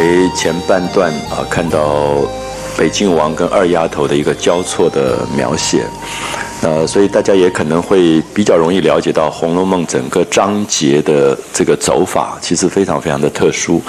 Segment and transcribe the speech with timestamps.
[0.00, 2.22] 回前半段啊，看到
[2.74, 5.84] 北静王跟二丫头的一个交错的描写，
[6.62, 13.82] 呃，所以大家也可能会比较容易了解到《红楼梦》整个章节的这个走法，其实非常非常的特殊，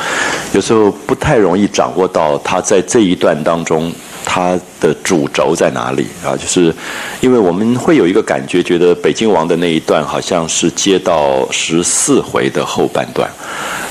[0.51, 3.89] 有时候不太容易掌握到它在这一段当中。
[4.23, 6.37] 它的主轴在哪里啊？
[6.37, 6.73] 就是
[7.21, 13.27] 因为我们会有一个感觉，觉得北京王的那一段好像是接到十四回的后半段，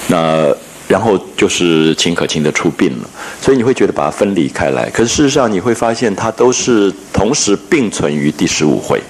[0.06, 0.46] 那
[0.90, 3.08] 然后就是秦可卿的出殡了，
[3.40, 4.90] 所以你会觉得把它分离开来。
[4.90, 9.00] 可是事实上你会发现，它都是同时并存于第十五回。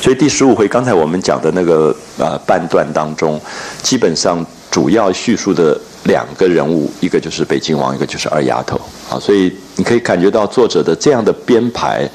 [0.00, 3.40] 所以第十五回刚才我们讲的那个呃半段当中，
[3.82, 5.76] 基本上主要叙述的。
[6.04, 12.08] 两个人物，一个就是北京王，一个就是二丫头啊，所以你可以感觉到作者的这样的编排，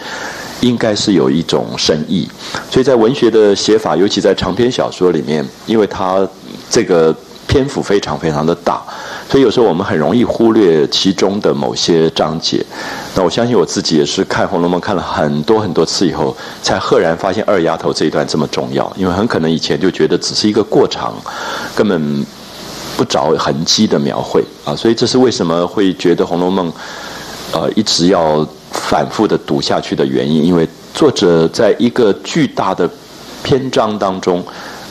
[0.60, 2.28] 应该是有一种深意。
[2.67, 6.28] 所以在文学的写法，尤其在长篇小说里面，因为它
[6.67, 7.16] 这个
[7.55, 8.82] 篇幅非常非常的大，
[9.30, 12.61] 所以有时候我们很容易忽略其中的某些章节。
[13.16, 21.14] 那我相信我自己也是看《红楼梦》看了很多很多次以后，才赫然发现二丫头这一段这么重要，因为很可能以前就觉得只是一个过场，
[21.73, 22.26] 根本。
[22.98, 26.72] 不着痕迹的描绘啊，所以这是为什么会觉得《红楼梦》
[27.52, 30.45] 呃一直要反复的读下去的原因。
[30.45, 32.89] 因为作者在一个巨大的
[33.43, 34.42] 篇章当中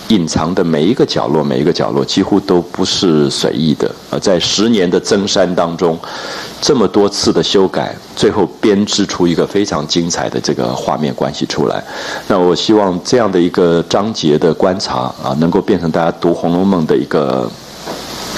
[0.09, 4.19] 隐藏的每一个角落，每一个角落几乎都不是随意的啊。
[4.19, 5.99] 在十年的增删当中，
[6.61, 11.83] 这么多次的修改，最后编织出一个非常精彩的这个画面关系出来。
[12.29, 17.51] 那我希望这样的一个章节的观察啊，能够变成大家读《红楼梦》的一个。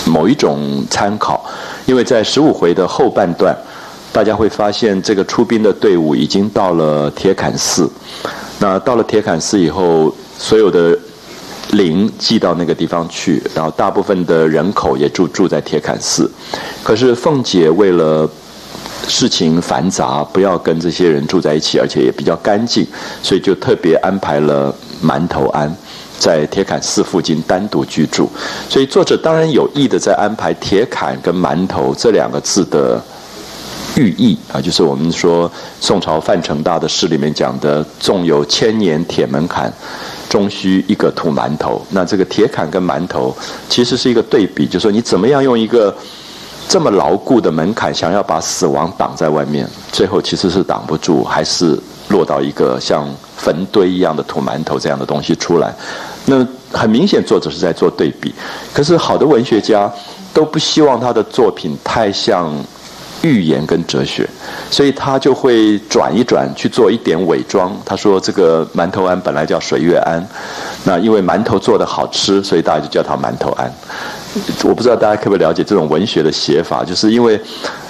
[0.05, 1.45] 某一种参考，
[1.85, 3.57] 因为在十五回的后半段，
[4.13, 7.91] 大家会发现这个出兵的队伍已经到了铁槛寺。
[8.61, 10.97] 那到了铁槛寺以后，所有的
[11.73, 16.31] 灵寄到那个地方去，然后大部分的人口也住住在铁槛寺。
[16.83, 18.29] 可是凤姐为了
[19.09, 22.87] 事情繁杂，不要跟这些人住在一起，而且也比较干净，
[23.23, 25.75] 所以就特别安排了馒头庵。
[26.19, 28.27] 在铁槛寺附近单独居住，
[28.71, 32.99] 所以作者当然有意的在安排铁槛跟馒头这两个字的
[33.97, 39.71] 寓意啊，就是我们说宋朝范成大的诗里面讲的“纵有千年铁门槛，
[40.37, 41.81] 终须一个土馒头”。
[41.91, 43.35] 那这个铁槛跟馒头
[43.69, 45.95] 其实是一个对比，就是说你怎么样用一个
[46.69, 53.09] 这么牢固的门槛，想要把死亡挡在外面，最后其实是挡不住，还是落到一个像。
[53.37, 55.71] 坟堆一样的土馒头这样的东西出来，
[56.25, 56.35] 那
[56.73, 58.35] 很明显作者是在做对比。
[58.73, 59.93] 可是好的文学家
[60.33, 62.51] 都不希望他的作品太像
[63.23, 64.29] 预言跟哲学，
[64.71, 67.75] 所以他就会转一转去做一点伪装。
[67.85, 70.27] 他说这个馒头庵本来叫水月庵，
[70.85, 73.73] 那因为馒头做的好吃，所以大家就叫它馒头庵。
[74.65, 77.41] 我不知道大家可不可以了解这种文学的写法，就是因为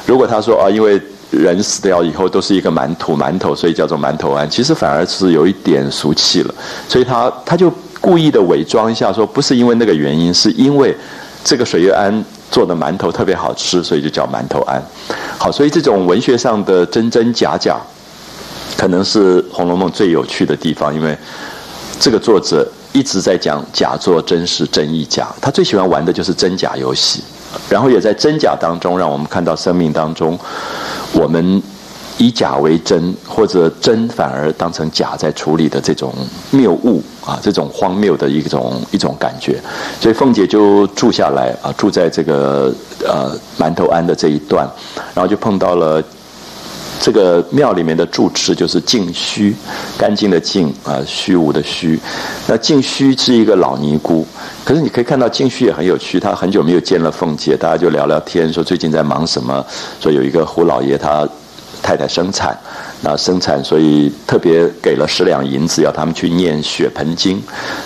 [0.06, 1.00] 如果他说啊，因为。
[1.32, 4.48] 人死掉以后都是一个馒头馒头，所以叫做馒头庵。
[4.48, 6.54] 其实反而是有一点俗气了，
[6.88, 10.96] 所以他他就故意的伪装一下，说不是因为那个原因，是因为
[11.42, 14.82] 这个水月庵做的馒头特别好吃，所以就叫馒头庵。
[15.38, 17.76] 好，所以这种文学上的真真假假，
[18.76, 21.16] 可能是《红楼梦》最有趣的地方，因为
[21.98, 25.28] 这个作者一直在讲假作真实，真亦假。
[25.40, 27.22] 他最喜欢玩的就是真假游戏。
[27.70, 30.38] 然后也在真假当中，让我们看到生命当中，
[31.12, 31.62] 我们
[32.18, 36.12] 以假为真，或者真反而当成假在处理的这种
[36.50, 39.60] 谬误啊，这种荒谬的一种一种感觉。
[40.00, 42.74] 所以凤姐就住下来啊，住在这个
[43.04, 44.68] 呃馒头庵的这一段，
[45.14, 46.02] 然后就碰到了。
[46.98, 49.54] 这个庙里面的住持就是净虚，
[49.98, 52.00] 干净的净啊，虚无的虚。
[52.46, 54.26] 那净虚是一个老尼姑，
[54.64, 59.64] 可是你可以看到净虚也很有趣，他很久没有见了凤姐，大家就聊聊天，说最近在忙什么。
[60.00, 61.28] 说有一个胡老爷他
[61.86, 62.58] 太太生产。
[63.02, 67.36] 那生产，所以特别给了十两银子，要他们去念《血盆经》。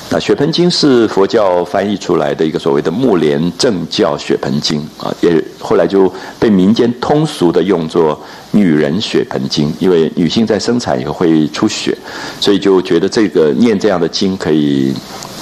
[0.08, 8.18] 那《血盆经》是佛教翻译出来的一个所谓的木莲正教血盆经啊，也后来就被民间通俗的用作
[8.52, 11.94] “女人血盆经”，因为女性在生产以后会出血，
[12.40, 14.94] 所以就觉得这个念这样的经可以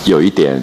[0.07, 0.61] 有一点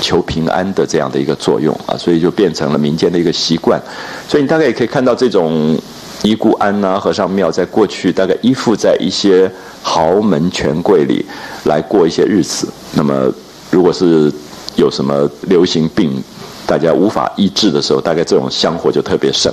[0.00, 3.80] 求平安的这样的一个作用啊，所以就变成了民间的一个习惯。
[4.28, 5.78] 所以你大概也可以看到这种。
[6.22, 9.50] 尼姑庵呐，和尚庙，在过去大概依附在一些
[9.82, 11.24] 豪门权贵里
[11.64, 12.68] 来过一些日子。
[12.92, 13.32] 那么，
[13.70, 14.30] 如果是
[14.76, 16.22] 有什么流行病，
[16.66, 19.52] 大家无法医治的时候，大概这种香火就特别盛。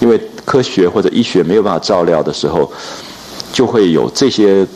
[0.00, 2.72] 因为科学或者医学没有办法照料的时候，
[3.52, 4.66] 就会有这些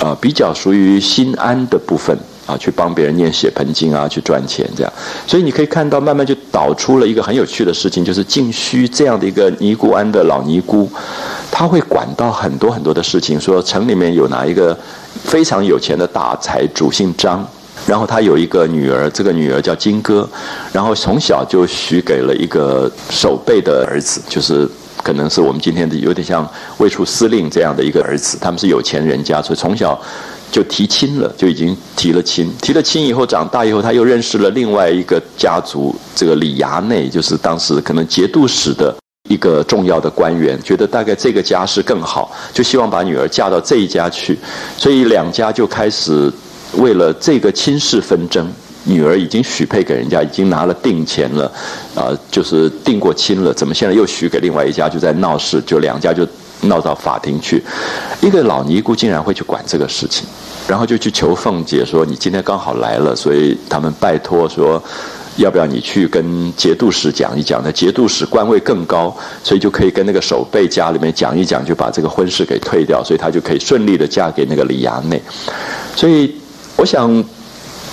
[0.00, 2.18] 呃比较属于心安的部分
[2.48, 4.90] 啊，去帮别人念血盆经啊，去赚钱这样。
[5.26, 10.90] 所以你可以看到，慢慢就导出了一个很有趣的事情，就是净虚这样的一个尼姑庵的老尼姑，
[11.50, 13.38] 他会管到很多很多的事情。
[13.38, 14.74] 说城里面有哪一个
[15.24, 17.46] 非常有钱的大财主，姓张，
[17.86, 20.26] 然后他有一个女儿，这个女儿叫金哥，
[20.72, 24.66] 然后从小就许给了一个守备的儿子，就是
[25.02, 26.48] 可能是我们今天的有点像
[26.78, 28.38] 卫戍司令这样的一个儿子。
[28.40, 30.00] 他们是有钱人家，所以从小。
[30.50, 32.50] 就提亲了，就已经提了亲。
[32.62, 38.94] 提了亲以后，长大以后，他又认识了另外一个家族，这个李衙内，就是当时可能节度使的
[39.28, 44.38] 一个重要的官员，觉得大概这个家世更好，就希望把女儿嫁到这一家去。
[44.76, 46.32] 所以两家就开始
[46.76, 48.50] 为了这个亲事纷争。
[48.84, 51.52] 女儿已经许配给人家，已经拿了定钱了，
[51.94, 56.26] 啊，就是定过亲了，怎么现在又许给另外一家，就在闹事，就两家就。
[56.62, 57.62] 闹到法庭去，
[58.20, 60.26] 一个老尼姑竟然会去管这个事情，
[60.66, 64.82] 然后就去求凤姐说：“你今天刚好来了，所以他们拜托说，
[65.36, 67.62] 要不要你去跟节度使讲一讲？
[67.64, 75.22] 那节度使官位更高，所以就可以跟那个守备家里面讲一讲，就把这个婚事给退掉，所以他就可以顺利的嫁给那个李衙内。
[75.94, 76.34] 所以
[76.76, 77.24] 我想。”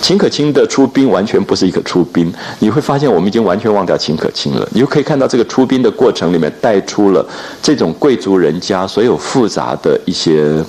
[0.00, 4.68] 秦可卿的出兵完全不是一个出兵，你会发现我们已经完全忘掉秦可卿了。
[4.72, 7.26] 你就可以看到这个出兵的过程里面带出了
[7.62, 10.62] 这种贵族人家所有复杂的一些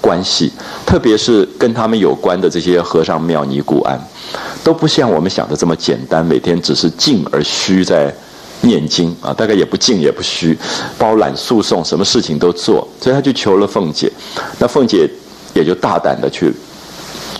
[0.00, 0.52] 关系，
[0.84, 4.00] 特别是跟他们有关的这些和尚庙尼姑庵，
[4.64, 8.12] 都不像我们想的这么简单，每天只是静而虚在
[8.62, 10.58] 念经啊，大概也不静也不虚，
[10.98, 14.10] 包揽诉讼，什么事情都做，所以他就求了凤姐，
[14.58, 15.08] 那凤姐
[15.54, 16.52] 也就大胆的去。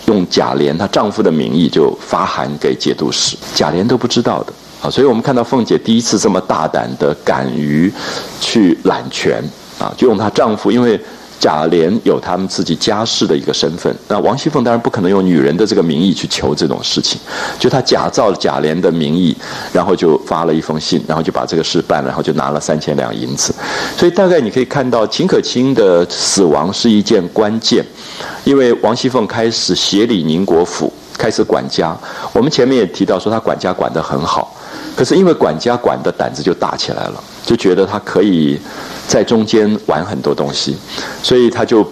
[0.05, 4.53] 用贾琏她丈夫的名义就发函给节度使，贾琏都不知道的。
[4.81, 7.91] 啊，所以我们看到凤姐第一次这么大胆的敢于
[8.39, 9.43] 去揽权。
[9.79, 10.99] 啊，就用她丈夫，因为
[11.41, 17.19] 贾琏有他们自己家世的一个身份，那王熙凤当然不可能用女人的这个名义去求这种事情，
[17.57, 19.35] 就她假造贾琏的名义，
[19.73, 23.51] 然后就发了一封信，然后就把这个事办了，然后就拿了三千两银子，
[23.97, 27.83] 所以大概你可以看到秦可卿的死亡是一件关键。
[28.43, 31.95] 因为王熙凤开始协理宁国府，开始管家。
[32.33, 34.55] 我们前面也提到说，他管家管得很好，
[34.95, 38.59] 可是因为管家管的胆子就大起来了，就觉得他可以
[39.07, 40.77] 在中间玩很多东西，
[41.21, 41.85] 所以他就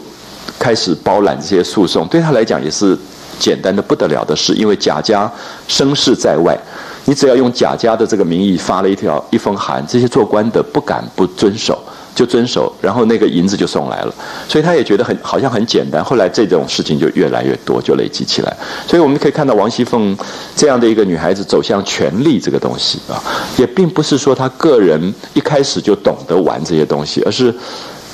[0.57, 2.07] 开始包揽这些诉讼。
[2.07, 2.97] 对他来讲也是
[3.39, 5.31] 简单的不得了的事，因为贾家
[5.67, 6.57] 声势在外，
[7.05, 11.77] 你只要用贾家的这个名义发了一条一封函，这些做官的不敢不遵守。
[12.19, 14.13] 就遵守，然后那个银子就送来了，
[14.45, 16.03] 所以他也觉得很好像很简单。
[16.03, 18.57] 后来这种事情就越来越多，就累积起来。
[18.85, 20.17] 所以我们可以看到王熙凤
[20.53, 23.23] 这样的一个女孩子走向权力这个东西啊，
[23.55, 25.01] 也并不是说她个人
[25.33, 27.55] 一开始就懂得玩这些东西，而是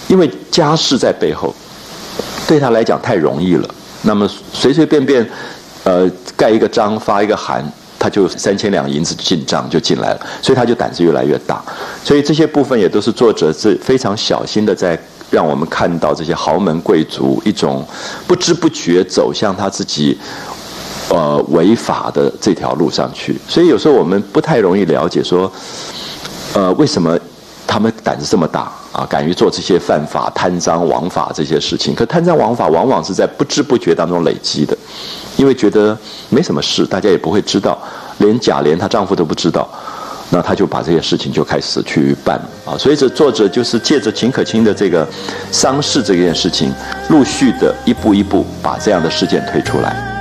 [0.08, 1.52] 因为家世在背后，
[2.48, 3.68] 对她来讲太容易了。
[4.04, 5.28] 那么随随便便，
[5.84, 6.08] 呃，
[6.38, 7.68] 盖一个章发一个函。
[8.06, 11.60] 他就三千两银子进账就进来了，所以他就胆子越来越大。
[12.04, 14.96] 所以这些部分也都是作者是非常小心的，在
[15.32, 17.84] 让我们看到这些豪门贵族一种
[18.28, 20.16] 不知不觉走向他自己
[21.10, 23.36] 呃违法的这条路上去。
[23.48, 25.52] 所以有时候我们不太容易了解说，
[26.54, 27.18] 呃，为什么
[27.66, 31.96] 他们胆子这么大啊，敢于做这些犯法、贪赃枉法这些事情？
[31.96, 34.78] 可贪赃枉法往往是在不知不觉当中累积的。
[35.38, 35.98] 因为觉得
[36.30, 37.78] 没什么事，大家也不会知道，
[38.20, 39.68] 连贾琏她丈夫都不知道，
[40.30, 42.78] 那她就把这些事情就开始去办啊。
[42.78, 45.08] 所以这作者就是借着秦可卿的这个
[45.52, 46.74] 丧事这件事情，
[47.10, 50.15] 陆续的一步一步把这样的事件推出来。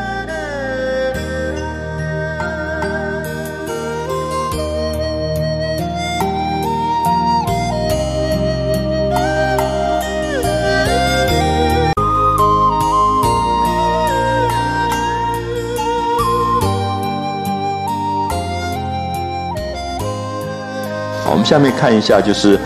[21.44, 22.58] 下面看一下，就是，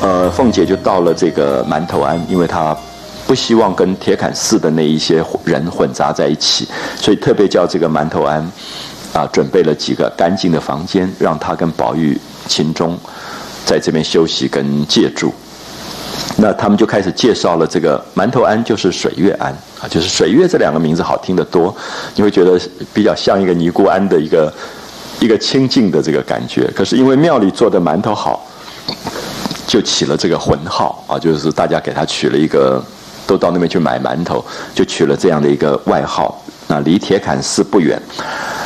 [0.00, 2.74] 呃，凤姐就到了这个馒头庵，因为她
[3.26, 8.40] 不希望跟铁槛寺的那一些人混杂在一起，所以特别叫这个馒头庵，
[9.12, 12.96] 啊，准备了几个干净的房间，让她跟宝玉、秦钟
[13.66, 15.34] 在这边休息跟借住。
[16.36, 21.74] 那他们就开始介绍了这个馒头庵，就是水月庵啊，就是水月这两个名字好听得多，
[22.14, 22.58] 你会觉得
[22.94, 24.52] 比较像一个尼姑庵的一个。
[25.20, 28.44] 一个清净的这个感觉，可是因为庙里做的馒头好，
[29.66, 32.82] 就起了这个浑号啊，就是大家给他取了一个，
[33.26, 36.42] 都到那边去买馒头，就取了这样的一个外号。
[36.68, 38.00] 那离铁槛寺不远，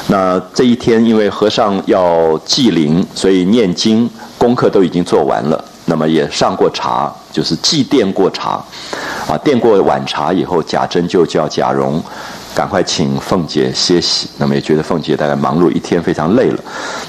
[0.08, 8.62] 那这一天因为和尚要祭灵，所以念经功课都已经做完了，那么也上过茶，就是祭奠过茶，
[9.26, 12.00] 啊，奠过晚茶以后，贾珍就叫贾蓉。
[12.54, 14.28] 赶快请凤姐歇息。
[14.38, 16.58] 那么也觉得凤姐大概忙碌一天，非常累了。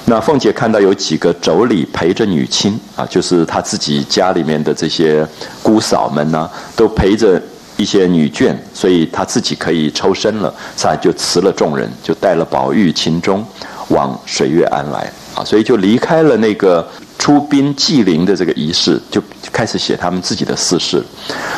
[0.04, 5.26] 那凤姐看到有几个妯娌陪着女亲啊，就是她自己家里面的这些
[5.62, 7.40] 姑嫂们呢，都陪着
[7.76, 13.44] 一些女眷，所以她自己可以抽身了，所以就辞了众人，就带了宝玉、秦钟
[13.88, 16.86] 往水月庵来啊，所以就离开了那个。
[17.26, 21.02] 出殡祭灵的这个仪式，就开始写他们自己的私事。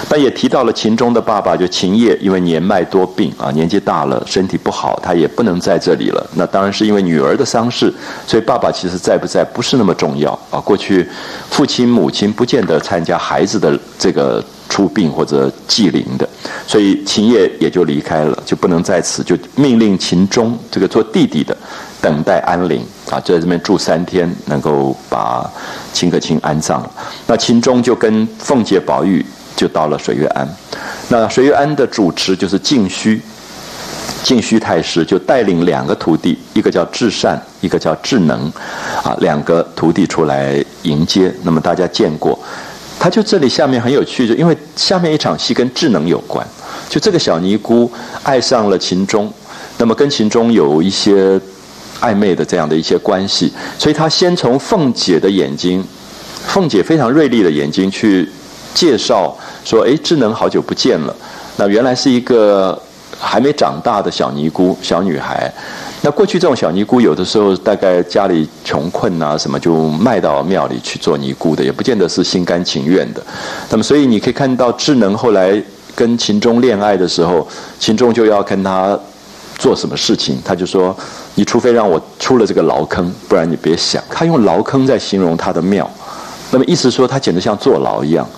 [0.09, 6.27] 但也提到了秦钟的爸爸，就秦业，因为年迈多病啊，年纪大了，身体不好，他也不能在这里了。
[6.33, 7.93] 那当然是因为女儿的丧事，
[8.27, 10.59] 所以爸爸其实在不在不是那么重要啊。
[10.59, 11.07] 过去
[11.51, 16.27] 父亲母亲不见得参加孩子的这个出殡或者祭灵的，
[16.67, 21.55] 所以秦业也就离开了，就不能在此，就命令秦钟这个做弟弟的。
[22.00, 25.45] 等待安灵啊，就在这边住三天，能够把
[25.93, 26.88] 秦可卿安葬。
[27.26, 29.25] 那秦钟就跟凤姐、宝玉
[29.57, 30.49] 就到了水月庵。
[31.09, 33.21] 那水月庵的主持就是净虚，
[34.23, 38.50] 净虚太师就带领两个徒弟，一个叫智善，一个叫智能，
[39.02, 41.35] 啊，两个徒弟出来迎接。
[41.43, 42.38] 那么大家见过，
[43.00, 46.47] 他就这里下面很有趣，就因为下面一场戏跟智能有关，
[46.88, 47.90] 就这个小尼姑
[48.23, 49.33] 爱上了秦钟，
[49.78, 51.40] 那么跟秦钟有一些。
[52.00, 55.85] 暧昧的这样的一些关系，所以他先从凤姐的眼睛，
[56.47, 58.28] 凤姐非常锐利的眼睛去
[58.73, 61.17] 介绍说：“哎，智能好久不见了。
[61.57, 62.81] 那原来是一个
[63.19, 65.52] 还没长大的小尼姑，小女孩。
[66.02, 73.21] 那过去这种小尼姑，有的时候大概家里穷困啊什么，就卖到庙里去做尼姑的，也不见得是心甘情愿的。
[73.71, 75.61] 那么，所以你可以看到智能后来
[75.97, 77.47] 跟秦钟恋爱的时候，
[77.81, 78.97] 秦钟就要跟他。”
[79.59, 80.97] 做什么事情，他就说
[81.38, 85.88] ：“你除非让我出了这个牢坑，不然你别想。”他用牢坑在形容他的庙，
[86.50, 88.28] 那么意思说他简直像坐牢一样。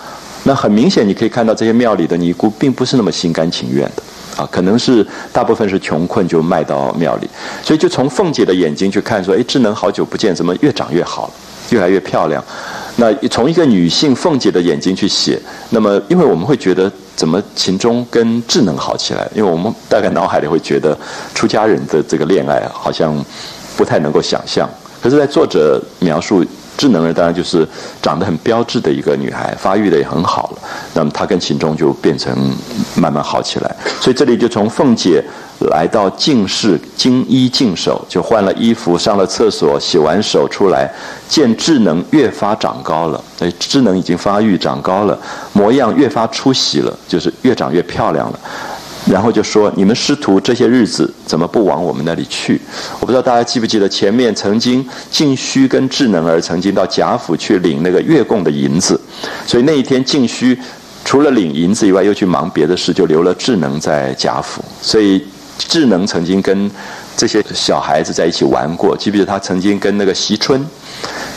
[0.42, 4.02] 那很明显，你可以看到这些庙里的尼姑并不是那么心甘情愿的
[4.36, 7.30] 啊，可能是大部分是穷困就卖到庙里。
[7.62, 11.32] 所以就从凤姐的眼睛去看，说：“哎，智能好久不见，怎么越长越好了，
[11.70, 12.44] 越来越漂亮？”
[12.96, 15.40] 那从一个女性凤姐的眼睛去写，
[15.70, 16.92] 那么因为我们会觉得。
[17.20, 19.28] 怎么秦钟跟智能好起来？
[19.34, 20.96] 因为我们大概脑海里会觉得
[21.34, 23.14] 出家人的这个恋爱好像
[23.76, 24.66] 不太能够想象。
[25.02, 26.42] 可是，在作者描述
[26.78, 27.68] 智能人，当然就是
[28.00, 30.62] 长得很标致的一个女孩，发育的也很好了。
[30.94, 32.34] 那么她跟秦钟就变成
[32.94, 33.76] 慢慢好起来。
[34.00, 35.22] 所以这里就从凤姐。
[35.66, 40.90] 来到净室，净衣净手，就换了衣服，上了厕所，洗完手出来，
[41.28, 45.18] 见智能越发长高了，哎，智能已经发育长高了，
[45.52, 48.40] 模样越发出息了，就是越长越漂亮了。
[49.06, 52.60] 然后就说：“你们师徒这些日子怎么不往我们那里去？”
[53.00, 59.00] 我不知道大家记不记得，前面曾经净虚跟智能儿曾经到贾府去领那个月供的银子，
[59.46, 60.56] 所以那一天净虚
[61.02, 65.24] 除了领银子以外，又去忙别的事，就留了智能在贾府，所以。
[65.68, 66.70] 智能曾经跟
[67.16, 70.64] 这些小孩子在一起玩过，记不记得他曾经跟那个席春，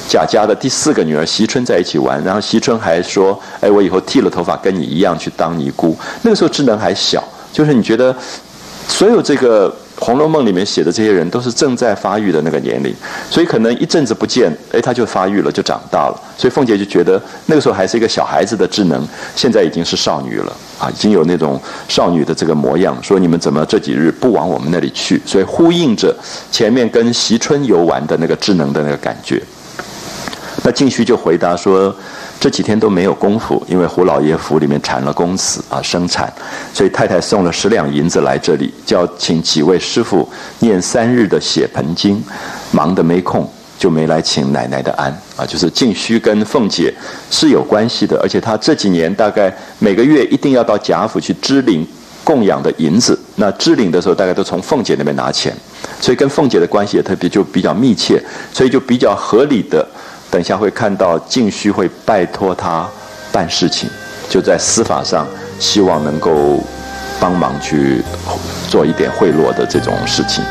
[0.08, 8.16] 贾家的第四个女儿席春在一起玩，然后席春还说：“哎，我以后剃了头发跟你一样去当尼姑。”那个时候智能还小，就是你觉得
[8.88, 9.70] 所有这个。
[9.96, 12.94] 《红楼梦》里面写的这些人都是正在发育的那个年龄，
[13.30, 16.22] 所以可能一阵子不见，哎，他就发育了，就长大了。
[16.38, 22.98] 所以凤姐就觉得那个时候还是一个小孩子的智能，现在已经是少女了啊，已经有那种少女的这个模样。
[23.02, 25.22] 说你们怎么这几日不往我们那里去？
[25.26, 26.14] 所以呼应着
[26.52, 29.42] 前面跟席春游玩的那个智能的那个感觉。
[30.64, 31.96] 那静虚就回答说。
[32.44, 36.30] 这几天都没有功夫，因为胡老爷府里面产了公子啊，生产，
[36.74, 42.22] 所以太太送了十两银子来这里，叫请几位师傅念三日的血盆经，
[42.72, 45.46] 忙得没空，就没来请奶奶的安啊。
[45.46, 46.94] 就是静虚跟凤姐
[47.32, 51.88] 是有关系的，而且她这几年大概每个月一定要到贾府去支领
[52.26, 55.56] 供养的银子，那支领的时候大概都从凤姐那边拿钱，
[56.02, 58.22] 所以跟凤姐的关系也特别就比较密切，
[58.52, 59.88] 所以就比较合理的。
[60.34, 62.90] 等一下会看到静虚会拜托他
[63.32, 63.88] 办事情，
[64.28, 65.28] 就在司法上
[65.60, 66.60] 希望能够
[67.20, 68.02] 帮忙去
[68.68, 70.44] 做一点贿赂的这种事情。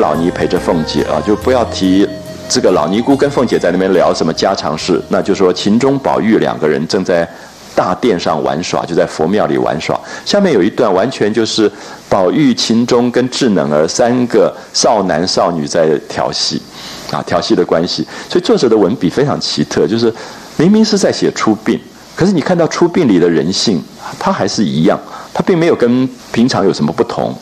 [0.00, 2.08] 老尼陪着凤姐啊，就不要提
[2.48, 7.28] 这个老尼姑跟凤姐在那边聊什么家常事，那就说秦钟宝玉两个人正在
[7.76, 9.98] 大殿上玩耍，就在佛庙里玩耍。
[10.24, 11.70] 下面有一段完全就是
[12.08, 16.60] 宝玉、秦钟跟智能儿三个少男少女在调戏，
[17.12, 18.04] 啊，调戏的关系。
[18.28, 20.12] 所以作者的文笔非常奇特，就是
[20.56, 21.80] 明明是在写出殡，
[22.16, 23.80] 可是你看到出殡里的人性，
[24.18, 24.98] 他还是一样，
[25.32, 27.32] 他并没有跟平常有什么不同。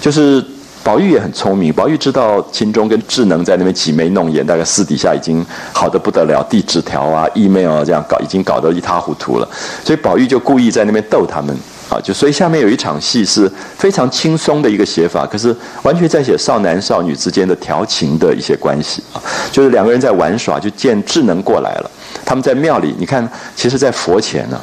[0.00, 0.44] 就是
[0.84, 9.48] 宝玉也很聪明，宝玉知道秦钟跟智能在那边挤眉弄眼，大概私底下已经好的不得了，递纸条啊、email 啊这样搞，已经搞得一塌糊涂了。
[9.82, 11.56] 所以宝玉就故意在那边逗他们。
[11.90, 19.20] 啊，就所以下面有一场戏是非常轻松的一个写法，可是完全在写少男少女之间的调情的一些关系啊，
[19.52, 21.90] 就是两个人在玩耍，就见智能过来了，
[22.24, 24.58] 他们在庙里，你看，其实，在佛前呢，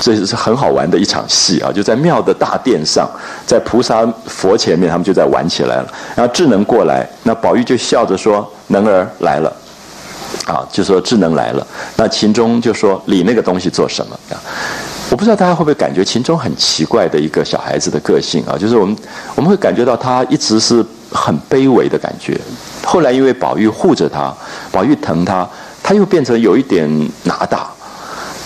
[0.00, 3.08] 这是很好玩的一场戏啊，就在庙的大殿上，
[3.46, 5.86] 在菩萨佛前面，他们就在玩起来了。
[6.16, 9.52] 然后智能过来，那宝玉就笑着说：“能儿来了。”
[10.46, 11.66] 啊，就说智能来了。
[11.96, 14.40] 那秦钟就说：“理那个东西做什么？”啊。
[15.10, 18.96] 我不知道大家会不会感觉秦钟很奇怪的一个小孩子的个性啊，就是我们
[19.34, 22.40] 我们会感觉到他一直是很卑微的感觉。
[22.84, 24.32] 后来因为宝玉护着他，
[24.70, 25.46] 宝玉疼他，
[25.82, 26.88] 他又变成有一点
[27.24, 27.69] 拿大，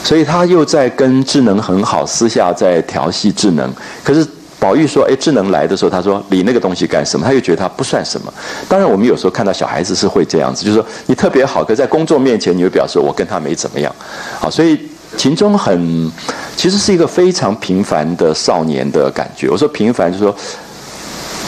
[0.05, 3.69] 所以他又在跟智能很好，私下在调戏智能。
[4.05, 4.25] 可是
[4.61, 8.33] 宝玉说：“哎，智能来的时候，他说理那个东西干什么？”他又觉得他不算什么。
[8.69, 13.93] 当然，我们有时候看到小孩子是会这样子，就是说你特别好，可在公众面前，你会表示我跟他没怎么样。
[14.39, 14.79] 好，所以。
[15.17, 16.11] 秦钟很，
[16.57, 19.49] 其实是一个非常平凡的少年的感觉。
[19.49, 20.35] 我说平凡，就是说，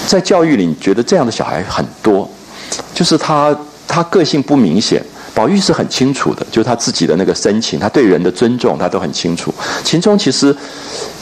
[0.07, 2.31] 在教育里，你觉得这样的小孩很多，
[2.95, 3.53] 就是他
[3.89, 5.03] 他个性不明显。
[5.37, 9.53] 宝玉是很清楚的，就是他自己的那个深情，他对人的尊重，他都很清楚。
[9.85, 10.57] 秦钟其实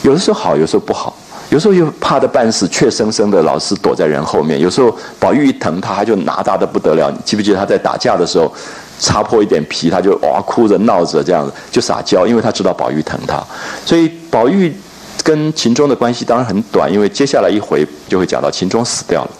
[0.03, 1.13] 有的时候好，有时候不好，
[1.49, 4.57] 有时候又怕的半死，怯生生的老是躲在人后面。
[4.57, 7.11] 有时候宝玉一疼他，他就拿大的不得了。
[7.11, 8.49] 你记不记得他在打架的时候？
[8.97, 13.43] 擦破一点皮，他就哇哭着闹着这样子就撒娇，因为他知道宝玉疼他，
[13.85, 14.73] 所以宝玉
[15.21, 19.31] 跟秦钟的关系当然很短，因为接下来一回就会讲到秦钟死掉了。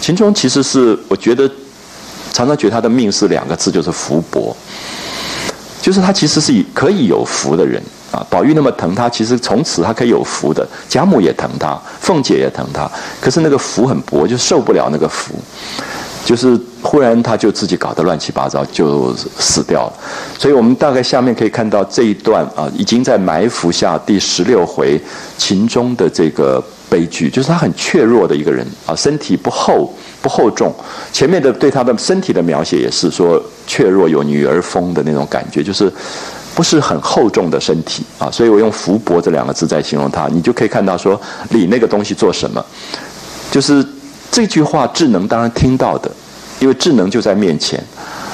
[0.00, 1.48] 秦钟其实是我觉得
[2.38, 4.56] 常常觉得他的命是两个字，就是福薄，
[5.82, 8.24] 就是他其实是以可以有福的人啊。
[8.30, 12.88] 宝玉那么疼他，其实从此他可以有福的，贾母也疼他，凤姐也疼他，
[13.20, 15.34] 可是那个福很薄，就受不了那个福。
[16.24, 19.92] 就是忽然他就自己搞得乱七八糟，就死掉了。
[20.38, 25.00] 所以我们大概下面可以看到这一段啊，已经在埋伏下第十六回
[25.36, 29.92] 秦钟的这个悲剧，就是他很怯弱的一个人啊，身体不厚
[30.28, 30.72] 厚重。
[31.12, 35.90] 前面的对他的身体的描写也是说怯弱有女儿风的那种感觉，就是
[36.54, 38.30] 不是很厚重的身体啊。
[38.30, 42.64] 所以我用福薄这两个字在形容他，你就可以看到说理那个东西做什么，
[43.50, 43.84] 就是。
[44.30, 46.10] 这句话智能当然听到的，
[46.60, 47.82] 因为智能就在面前，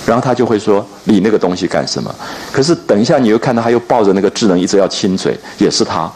[0.04, 2.12] 然后他就会说：“理那个东西干什么？”
[2.50, 6.12] 可是等一下你又看到他又抱着那个智能一直要亲嘴，也是他，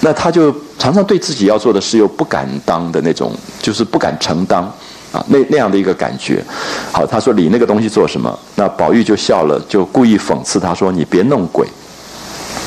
[0.00, 3.30] 那他就常常对自己要做的事又不敢当的那种，
[3.60, 4.66] 就是不敢承担
[5.12, 6.42] 啊，那那样的一个感觉。
[6.92, 11.66] 好，他说：“理那个东西做什么？”那宝玉就笑了，就故意讽刺他说：“你别弄鬼。”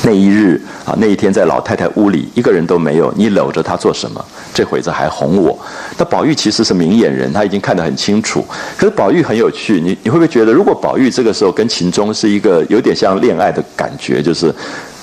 [0.06, 3.10] 那一日啊，那一天在老太太屋里，一个人都没有。
[3.16, 4.22] 你搂着她做什么？
[4.52, 5.58] 这会子还哄我。
[5.96, 8.44] 那宝玉其实是明眼人，他已经看得很清楚。
[8.76, 14.54] 可是宝玉很有趣，你你会不会觉得，如果宝玉这个时候跟秦钟是一个有点像恋爱的感觉，就是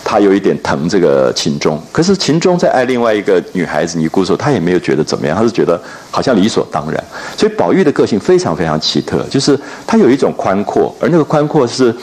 [0.03, 7.03] 他有一点疼这个秦钟，可是秦钟在爱另外一个女孩子尼姑时候，他也没有觉得怎么样，他是觉得好像理所当然。
[7.37, 11.95] 所以宝玉的个性非常非常奇特，就是他有一种宽阔，而那个宽阔是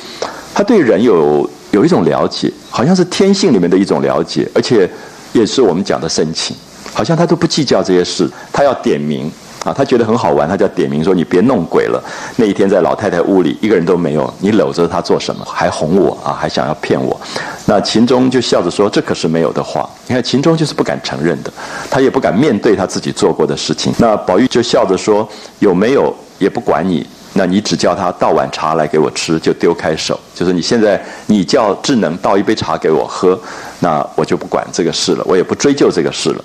[0.54, 1.48] 他对人有。
[1.70, 4.88] 有一种了解，好像是天性里面的一种了解，而且
[5.34, 6.56] 也是我们讲的深情，
[6.94, 9.30] 好像他都不计较这些事，他要点名
[9.64, 12.02] 啊，他觉得很好玩，他就点名说你别弄鬼了。
[12.36, 15.44] 那一天在老太太屋里，一个人都没有，你搂着她做什么？
[15.44, 17.20] 还哄我啊，还想要骗我。
[17.66, 21.52] 那秦钟就笑着说：“这可是没有的话。”你看秦钟就是不敢承认的，
[21.90, 23.92] 他也不敢面对他自己做过的事情。
[23.98, 27.06] 那宝玉就笑着说：“有没有也不管你。”
[27.38, 33.38] 那你只叫他倒碗茶来给我吃，就丢开手，就是你现在你叫智能倒一杯茶给我喝，
[33.78, 36.44] 那我就不管这个事了，我也不追究这个事了。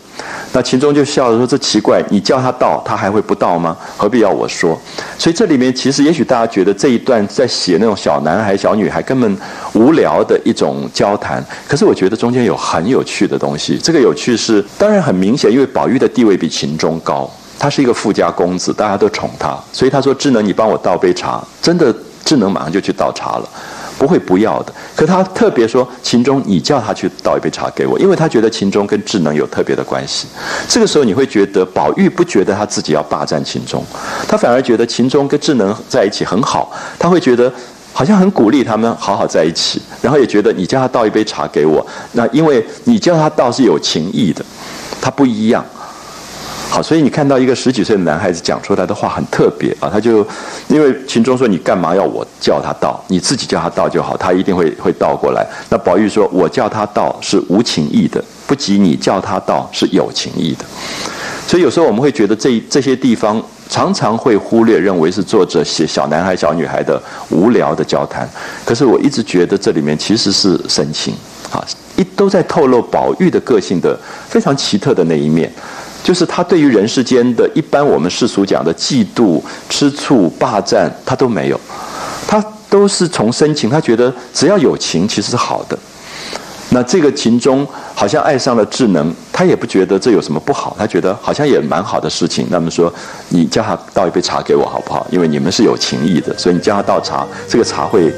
[0.51, 3.75] 那秦钟就笑着说：“这奇怪，你叫他倒，他还会不倒吗？
[3.97, 4.79] 何必要我说？”
[5.17, 9.37] 所以这里面其实也许大家觉得这一段在写那种小男孩、小女孩根本
[9.73, 13.79] 无聊的一种交谈，可是我觉得中间有很有趣的东西。
[13.79, 17.27] 这个有趣是当然很明显，因为宝玉的地位比秦钟高。
[17.59, 21.93] 他是一个富家公子，大家都宠他，所以他说：“智能，你帮我倒杯茶。”真的，
[22.25, 23.49] 智能马上就去倒茶了，
[23.97, 24.73] 不会不要的。
[24.95, 30.27] 可他特别说：“秦钟，你叫他去倒一杯茶给我，因为他觉得秦钟跟智能有特别的关系。”
[30.67, 33.83] 这个时候你会觉得宝玉不觉得他自己要霸占秦钟，
[34.27, 37.51] 他反而觉得秦钟跟智能在一起很好，他会觉得
[37.93, 44.43] 好像很鼓励他们好好在一起，然后也觉得你叫他倒一杯茶给我，那因为你叫他倒是有情义的，
[44.99, 45.63] 他不一样。
[46.73, 50.25] 好，所以你看到一个十几岁的男孩子讲出来的话很特别啊，他就
[50.67, 55.45] 因为秦钟说你干嘛要我叫他到，你自己叫他到就好，他一定会会倒过来。
[55.69, 60.65] 那宝玉说，我叫他到是无情义的，不及你叫他到是有情义的。
[61.45, 68.27] 所以有时候我们会觉得这这些地方常常会忽略，认为是作者写小男孩、小女孩的无聊的交谈。
[68.65, 71.13] 可是我一直觉得这里面其实是深情
[71.51, 71.63] 啊，
[71.95, 73.95] 一都在透露宝玉的个性的
[74.27, 75.51] 非常奇特的那一面。
[76.03, 81.59] 就是他对于人世间的一般我们世俗讲的嫉妒、吃醋、霸占，他都没有，
[82.27, 85.79] 他都是从深情，他觉得只要有情，其实是好的。
[86.69, 92.47] 那这个情中好像爱上了智能，他也不觉得这有什么不好，他觉得好像也蛮好的事情。
[92.49, 92.91] 那么说，
[93.29, 95.05] 你叫他倒一杯茶给我好不好？
[95.11, 98.11] 因为你们是有情义的，所以你叫他倒茶，这个茶会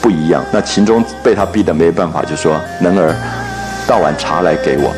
[0.00, 0.44] 不一样。
[0.52, 3.14] 那秦钟被他逼得没办法，就说：“能儿，
[3.86, 4.92] 倒碗茶来给我。”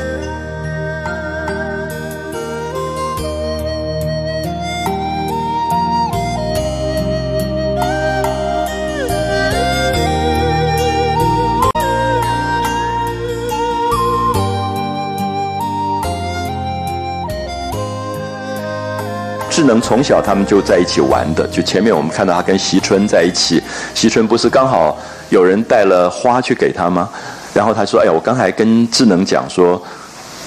[19.72, 23.62] 能从小他们就在一起玩的，就前面我们看到他跟席春在一起，
[23.94, 24.98] 席春不是刚好
[25.30, 27.08] 有人带了花去给他吗？
[27.54, 29.82] 然后他说：“哎呀，我刚才跟智能讲说，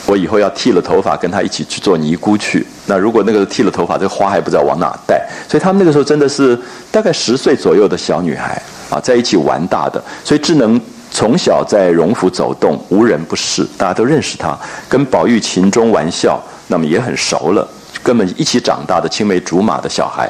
[0.05, 2.65] 我以后要剃了头发跟他一起去做尼姑去。
[2.85, 5.23] 那如果那个剃了头发，这个花还不知道往哪带。
[5.47, 6.59] 所以他们那个时候真的是
[6.91, 8.59] 大概十岁左右的小女孩
[8.89, 10.03] 啊，在一起玩大的。
[10.23, 10.79] 所以智能
[11.11, 14.57] 从小在荣府走动，无人不识，大家都认识他，
[14.89, 17.67] 跟宝玉、秦钟玩笑，那么也很熟了。”
[18.05, 20.29] 根本一起长大的青梅竹马的小孩，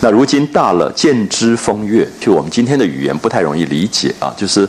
[0.00, 4.66] 那如今大了见之风月，就我们今天的语言不太容易理解啊，就是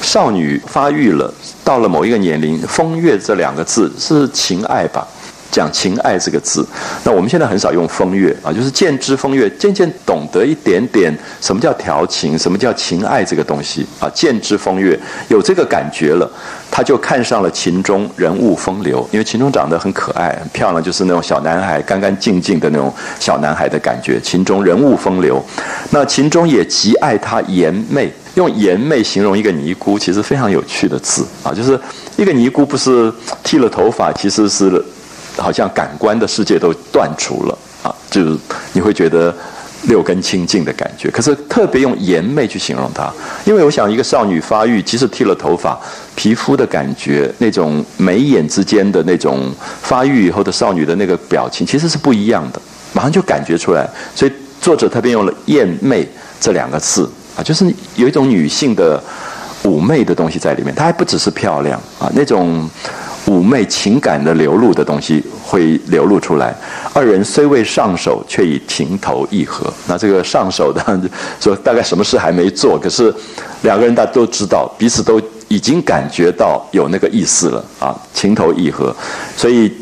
[0.00, 1.30] 少女发育了，
[1.62, 5.06] 到了某一个年龄，风月这两个字是情爱吧。
[5.50, 6.66] 讲情爱这个字，
[7.04, 16.30] 那我们现在很少用风月啊，就是渐知风月，渐渐懂得一点点什么叫调情，什么叫情爱这个东西啊，渐知风月有这个感觉了，
[16.70, 24.20] 他就看上了秦钟人物风流，因为秦钟长得很可爱、很漂亮，就是那种小男孩干干净净的那种小男孩的感觉。
[24.20, 25.42] 秦钟人物风流，
[25.90, 31.80] 那秦钟也极爱他颜媚，用颜媚形容一个尼姑，其实非常有趣的字啊，就是
[32.16, 33.10] 一个尼姑不是
[33.42, 34.84] 剃了头发，其实是。
[35.36, 38.36] 好像感官的世界都断除了啊，就是
[38.72, 39.34] 你会觉得
[39.82, 41.10] 六根清净的感觉。
[41.10, 43.12] 可是特别用颜媚去形容它，
[43.44, 45.78] 因为我想一个少女发育，即使剃了头发，
[46.14, 52.60] 皮肤的感觉，那种眉眼之间的那种发育以后的少女的那个表情，其实是不一样的，
[52.92, 53.88] 马上就感觉出来。
[54.14, 56.08] 所以作者特别用了“艳媚”
[56.40, 59.00] 这两个字啊，就是有一种女性的
[59.62, 60.74] 妩媚的东西在里面。
[60.74, 62.68] 她还不只是漂亮啊，那种。
[63.26, 66.54] 妩媚情感的流露的东西会流露出来。
[66.94, 69.70] 二人虽未上手，却已情投意合。
[69.88, 70.80] 那这个上手的
[71.40, 73.12] 说，大概什么事还没做，可是
[73.62, 78.94] 两个人大家都知道，彼此都已经感觉到有那个意思了啊，情投意合。
[79.36, 79.72] 所以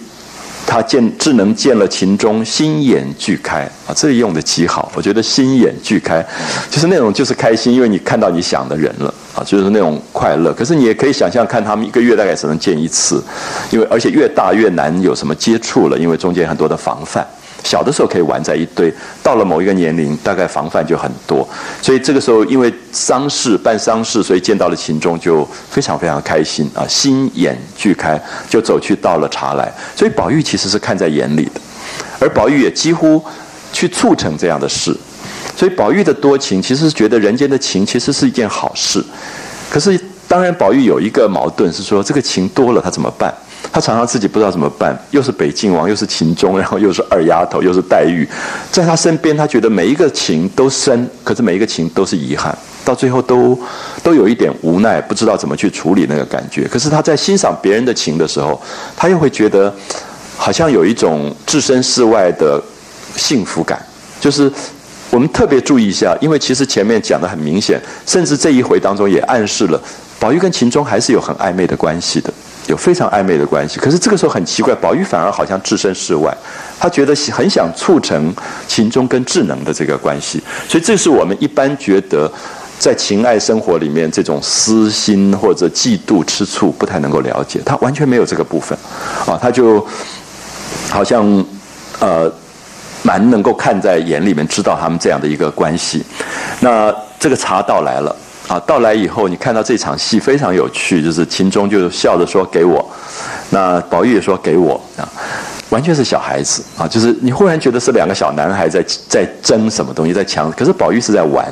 [0.66, 4.90] 他见智能见了秦钟，心眼俱开啊，这里用的极好。
[4.94, 6.24] 我觉得心眼俱开，
[6.70, 9.12] 就是那种就是开心，因为你看到你想的人了。
[9.34, 10.52] 啊，就是那种快乐。
[10.52, 13.22] 可是你也可以想象，看他们一个月大概只能见一次，
[13.70, 17.26] 因为而且越大越难有什么接触了，因为中间很多的防范。
[17.64, 18.92] 小的时候可以玩在一堆，
[19.22, 21.48] 到了某一个年龄，大概防范就很多。
[21.80, 28.20] 所以这个时候，因为丧事办丧事，所以见到了秦钟就非常非常开心啊，心眼俱开，
[28.50, 29.72] 就走去倒了茶来。
[29.96, 31.60] 所以宝玉其实是看在眼里的，
[32.20, 33.24] 而宝玉也几乎
[33.72, 34.94] 去促成这样的事。
[35.56, 39.02] 所以宝玉的多情，其实是觉得人间的情其实是一件好事。
[39.70, 43.32] 可是当然，宝玉有一个矛盾是说，这个情多了他怎么办？
[43.72, 44.96] 他常常自己不知道怎么办。
[45.10, 48.28] 又是北静王，又是秦钟，然后又是二丫头，又是黛玉，
[48.70, 53.58] 在他身边，他觉得每一个情都深，可是每一个情都是遗憾，到最后都
[54.02, 56.68] 都有一点无奈，不知道怎么去处理那个感觉。
[56.68, 58.60] 可是他在欣赏别人的情的时候，
[58.96, 59.72] 他又会觉得
[60.36, 62.62] 好像有一种置身事外的
[63.16, 63.80] 幸福感，
[64.20, 64.50] 就是。
[65.14, 69.80] 我们特别注意一下，因为其实前面讲的很明显，甚至这一回当中也暗示了，
[70.18, 72.34] 宝玉跟秦钟还是有很暧昧的关系的，
[72.66, 73.78] 有非常暧昧的关系。
[73.78, 76.36] 可是这个时候很奇怪，宝玉反而好像置身事外，
[76.80, 78.34] 他觉得很想促成
[78.66, 80.42] 秦钟跟智能的这个关系。
[80.68, 82.28] 所以这是我们一般觉得
[82.80, 88.76] 在情爱生活里面这种私心或者嫉妒、吃醋不太能够了解，他完全没有这个部分，
[89.26, 89.86] 啊，他就
[90.90, 91.24] 好像
[92.00, 92.28] 呃。
[93.04, 96.02] 蛮能够看在眼里面，知道他们这样的一个关系。
[96.60, 98.16] 那这个茶到来了
[98.48, 102.84] 啊，到来以后，你看到这场戏非常有趣，就是秦钟就笑着说：“给我。”
[103.50, 105.06] 那宝玉也说：“给我。”啊，
[105.68, 111.46] 完全是小孩子啊，就是你忽然觉得是两个小男孩在在争什么东西，在抢，可是宝玉是在玩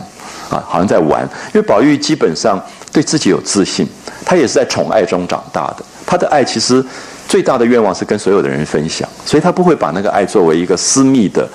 [0.51, 1.23] 啊，好像在玩，
[1.55, 2.61] 因为宝玉基本上
[2.91, 3.87] 对自己有自信，
[4.25, 6.85] 他也是在宠爱中长大的，他的爱其实
[7.33, 11.49] 最大的愿望是跟所有的人分享，所以他不会把那个爱作为一个私密的。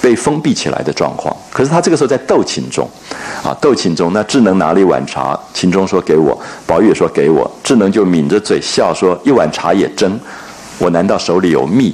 [0.00, 2.88] 被封闭起来的状况，可是他这个时候在斗琴中，
[3.42, 10.18] 啊，斗琴中，那智能拿了一碗茶，琴中说给我，宝玉也说给我，智能就抿着嘴笑说一碗茶也争，
[10.78, 11.92] 我难道手里有蜜？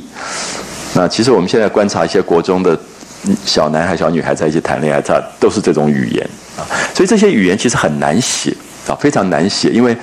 [0.93, 2.79] 那其实我们现在观察一些国中的
[3.47, 6.23] 小男孩、小女孩在一起谈恋爱，他都是这种语言
[6.59, 6.61] 啊，
[6.95, 8.55] 所以这些语言其实很难写
[8.87, 9.97] 啊，非常难写，因为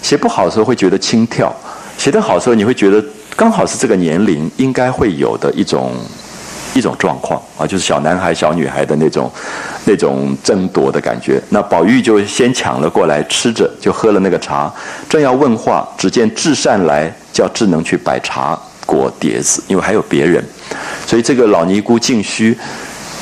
[0.00, 1.52] 写不好的时候会觉得轻佻，
[1.98, 3.04] 写得好的时候你会觉得
[3.36, 5.92] 刚好是这个年龄应该会有的一种。
[6.74, 9.28] 一种状况啊，就是小男孩、小女孩的那种、
[9.86, 11.42] 那种争夺的感觉。
[11.48, 14.72] 那宝玉就先抢了过来，吃着就喝了那个茶，
[15.08, 18.56] 正要问话，只见智善来叫智能去摆茶
[18.86, 20.44] 果碟子，因为还有别人，
[21.06, 22.56] 所以这个老尼姑净虚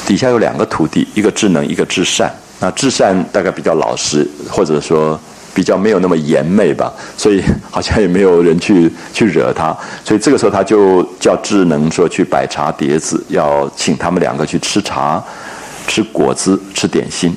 [0.04, 2.30] 底下有两个徒弟，一个智能，一个智善。
[2.58, 5.18] 那智善大概比较老实，或者说。
[5.56, 15.24] 比较没有那么严媚吧，所以好像也没有人去去惹他，所以这个时候他就叫智能说去摆茶碟子，要请他们两个去吃茶、
[15.88, 17.34] 吃果子、吃点心。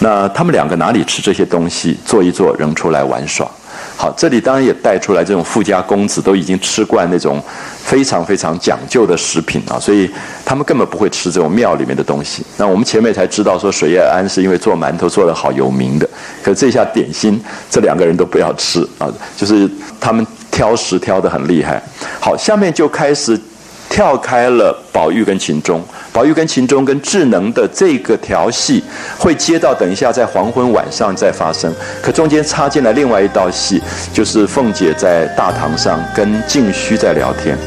[0.00, 1.96] 那他们两个哪里吃这些东西？
[2.04, 3.50] 坐一坐，扔出来玩耍。
[3.96, 7.42] 好，这里当然也带出来这种富家公子都已经吃惯那种
[7.78, 10.10] 非常非常讲究的食品啊，所以
[10.44, 12.44] 他们根本不会吃这种庙里面的东西。
[12.56, 16.08] 那我们前面才知道说水月庵是因为做馒头做的好有名的，
[16.42, 21.82] 可这下点心这两个人都不要吃啊，就是他们挑食挑得很厉害。
[22.20, 23.40] 好，下面就开始。
[23.86, 25.80] 跳开了宝玉跟秦钟，
[26.14, 28.80] 宝玉跟秦钟跟智能的这个调戏
[29.18, 37.58] 会接到等一下在黄昏晚上再发生，可中间插进了另外一道戏，就是凤姐在大堂上跟静虚在聊天。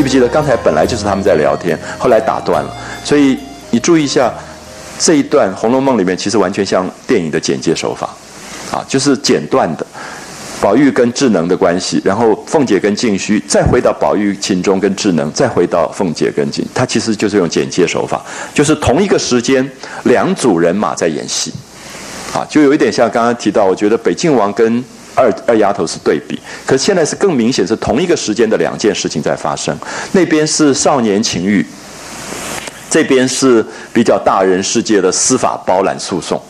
[0.00, 2.74] 记不记得刚才本来就是他们在聊天，后来打断了。
[3.04, 4.32] 所以你注意一下
[4.98, 8.08] 这一段《红楼梦》里面，其实完全像电影的简介手法，
[8.72, 9.84] 啊，就是剪断的。
[10.58, 19.70] 宝玉跟智能的关系，然后凤姐跟静虚，再回到宝玉、秦钟跟智能，再回到凤姐跟静，他其实就是用剪接手法，就是同一个时间
[20.04, 21.52] 两组人马在演戏，
[22.32, 24.82] 啊，就有一点像刚刚提到，我觉得北静王跟。
[25.14, 29.76] 二二丫头是对比，可是现在是更明显，是同一个时间的两件事情在发生。
[30.12, 31.64] 那边是少年情欲，
[32.88, 36.40] 这边是比较大人世界的司法包揽诉讼，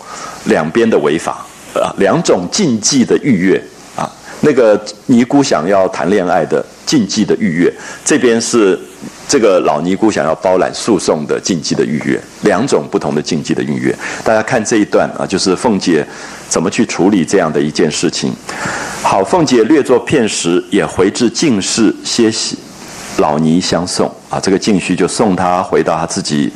[0.44, 1.44] 两边的违法
[1.74, 3.62] 啊，两种禁忌的愉悦
[3.96, 4.10] 啊。
[4.40, 7.72] 那个尼姑想要谈恋爱的禁忌的愉悦，
[8.04, 8.78] 这边是。
[9.26, 13.96] 这个老尼姑想要包揽诉讼的禁忌的预约，两种不同的禁忌的预约。
[14.24, 16.04] 大家看这一段啊，就是凤姐
[16.50, 18.34] 怎么去处理这样的一件事情。
[19.02, 22.58] 好，凤姐略作片时，也回至静室歇息，
[23.18, 24.40] 老尼相送啊。
[24.40, 26.52] 这个静虚就送她回到她自己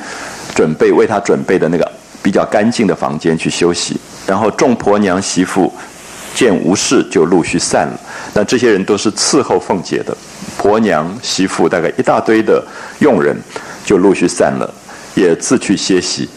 [0.52, 3.96] 准备为她准备的那个比较干净的房间去休息。
[4.26, 5.72] 然后众婆娘媳妇
[6.34, 8.00] 见无事，就陆续散了。
[8.34, 10.16] 那这些人都是伺候凤姐的。
[10.58, 12.62] 婆娘媳妇大概一大堆的
[12.98, 13.36] 佣人
[13.84, 14.74] 就陆续散了，
[15.14, 16.28] 也自去歇息。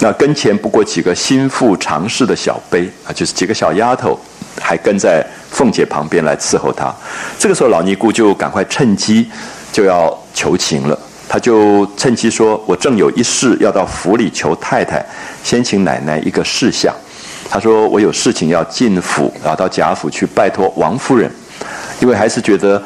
[0.00, 4.18] 那跟前不过几个心腹常侍的小辈啊，就是几个小丫头，
[4.60, 6.94] 还跟在凤姐旁边来伺候她。
[7.38, 9.28] 这个时候，老尼姑就赶快趁机
[9.72, 10.98] 就要求情了。
[11.28, 15.04] 她就趁机说：“我正有一事要到府里求太太，
[15.42, 16.94] 先请奶奶一个事项。”
[17.48, 21.30] 她说：“我有事情要进府，啊到贾府去拜托王夫人，
[22.00, 22.82] 因为还是觉得。”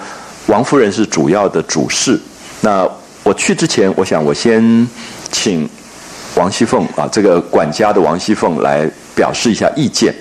[0.47, 2.19] 王夫人是主要的主事，
[2.63, 2.89] 那
[3.23, 4.89] 我去之前，我想我先
[5.31, 5.69] 请
[6.37, 10.15] 王熙凤啊，这个管家的王熙凤来表示一下意见。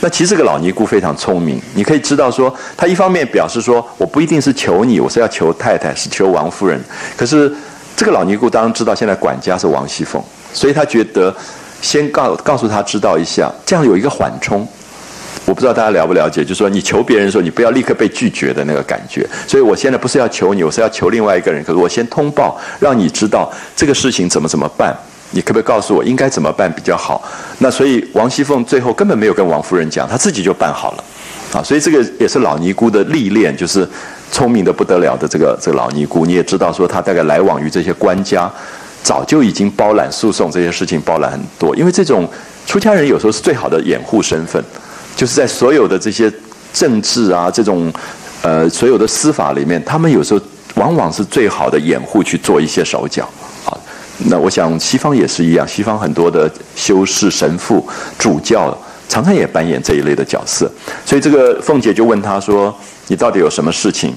[0.00, 6.78] 那其实这个老尼姑非常聪明，你可以知道说，她一方面表示说我不一定是求你，我是要求太太，是求王夫人。
[7.16, 7.52] 可是
[7.96, 10.22] 这个老尼姑当然知道现在管家是王熙凤，
[10.52, 11.34] 所以她觉得
[11.80, 14.66] 先告告诉她知道一下，这样有一个缓冲。
[15.44, 19.26] 我不知道大家了不了解，就是说你求别人的时候，你不要立刻被拒绝的那个感觉。
[19.46, 21.64] 所以我现在不是要求你，我是要求另外一个人。
[21.64, 24.96] 可是我先通报，让你知道这个事情怎么怎么办。
[25.32, 27.22] 你可不可以告诉我应该怎么办比较好？
[27.58, 31.04] 那所以王熙凤最后根本没有跟王夫人讲，她自己就办好了。
[31.52, 33.86] 啊，所以这个也是老尼姑的历练，就是
[34.30, 36.24] 聪明的不得了的这个这个老尼姑。
[36.24, 38.50] 你也知道说，她大概来往于这些官家，
[39.02, 41.76] 早就已经包揽诉讼这些事情包揽很多。
[41.76, 42.26] 因为这种
[42.66, 44.62] 出家人有时候是最好的掩护身份。
[45.14, 46.32] 就是在所有的这些
[46.72, 47.92] 政治啊这种
[48.40, 50.40] 呃所有的司法里面，他们有时候
[50.76, 53.28] 往往是最好的掩护去做一些手脚。
[54.26, 57.86] 那我想西方也是一样，西方很多的修士、神父、
[58.18, 58.76] 主教
[59.08, 60.70] 常常也扮演这一类的角色。
[61.04, 62.74] 所以这个凤姐就问他说
[63.08, 64.14] ：“你到底有什么事情？”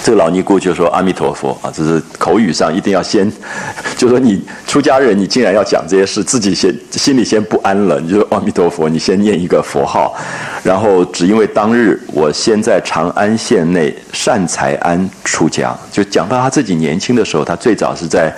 [0.00, 3.30] 这个老尼姑就说：“阿弥陀佛啊，这是口语上一定要先，
[3.98, 8.00] 就说你出家人，你竟然要讲这些事，自己先心里先不安了。
[8.00, 10.14] 你就说阿弥陀佛，你先念一个佛号，
[10.62, 18.32] 然后只因为当日我先在长安县内善财庵出家，就讲到他自己年轻的时候，他最早是在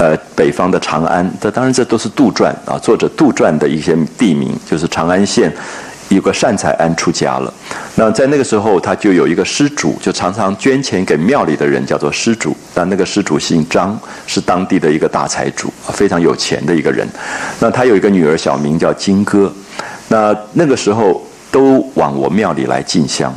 [0.00, 1.30] 呃北方的长安。
[1.38, 5.52] 这当然这都是杜撰啊，作者杜撰的一些地名，就是长安县。”
[6.10, 7.54] 有个善财庵出家了，
[7.94, 12.56] 那在那个时候，他就有一个施主，就常常捐钱给庙里的人，叫做施主。
[12.74, 17.06] 但那个施主姓张，是当地的一个大财主，非常有钱的一个人。
[17.60, 19.52] 那他有一个女儿，小名叫金哥。
[20.08, 23.32] 那那个时候都往我庙里来进香。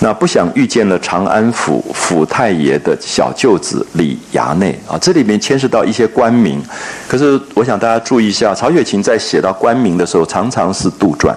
[0.00, 6.62] 那不想遇见了长安府府太爷的小舅子李衙内啊，这里面牵涉到一些官名。
[7.08, 11.34] 可是我想大家注意一下，曹雪芹在写到官名的时候，常常是杜撰。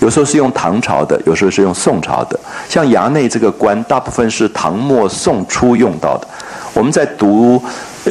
[0.00, 2.38] 有时候是用唐朝的，有时候是用宋朝的。
[2.68, 6.26] 像衙内这个官，大部分是唐末宋初用到的。
[6.74, 7.62] 我们在读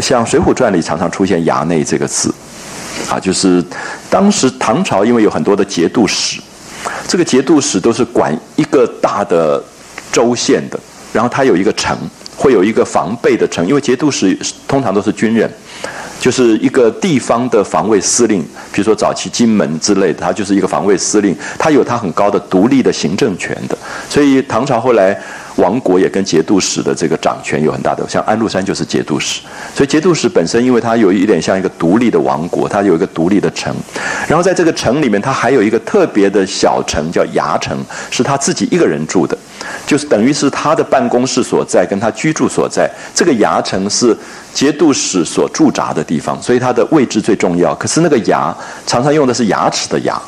[0.01, 2.33] 像《水浒传》里常常出现“衙内”这个字，
[3.09, 3.63] 啊，就是
[4.09, 6.39] 当时唐朝因为有很多的节度使，
[7.07, 9.61] 这个节度使都是管一个大的
[10.11, 10.79] 州县的，
[11.13, 11.97] 然后他有一个城，
[12.35, 15.51] 会有一个防备的城，因为节度使通常都是军人。
[16.19, 23.75] 就是一个地方的防卫司令，比如说早期金门之类的，他就是一个防卫司令，他有他很高的独立的行政权的。
[24.07, 25.19] 所以唐朝后来
[25.61, 29.41] 亡国也跟节度使的这个掌权有很大的，像安禄山就是节度使。
[29.75, 33.73] 所以节度使本身，因为他有一点像一个独立的王国，他有一个独立的城，
[34.27, 37.77] 然后在这个城里面，他还有一个特别的小城叫衙城，
[38.09, 39.37] 是他自己一个人住的，
[39.85, 42.89] 就是等于是他的办公室所在，跟他居住所在。
[43.13, 44.17] 这个衙城是。
[44.53, 47.73] 节度使所驻扎的地方，所以它的位置最重要。
[47.75, 48.53] 可是那个牙
[48.85, 50.21] 常常用的是牙齿的牙，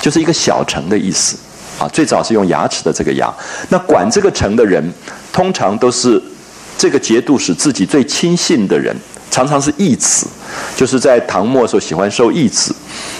[0.00, 1.36] 就是一个小城的意思
[1.78, 1.88] 啊。
[1.92, 3.32] 最早是用牙齿的这个牙。
[3.68, 4.82] 那管这个城的人，
[5.32, 6.20] 通常都是
[6.76, 8.94] 这个节度使自己最亲信的人，
[9.30, 10.26] 常常是义子，
[10.76, 12.74] 就是在唐末时候喜欢收义子，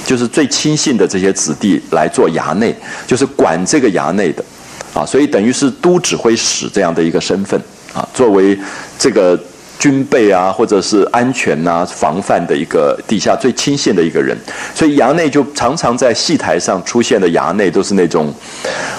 [0.05, 2.75] 就是最亲信的这些子弟来做衙内，
[3.07, 4.45] 就是管这个衙内的
[4.93, 5.07] 啊。
[5.07, 7.61] 所以等于是都指挥使这样的一个身份
[7.93, 8.59] 啊，作为
[8.99, 9.39] 这个。
[9.79, 14.37] 军备啊，或者是安全呐、防范的一个底下最亲信的一个人，
[14.75, 18.35] 所以衙内就常常在戏台上出现的衙内都是那种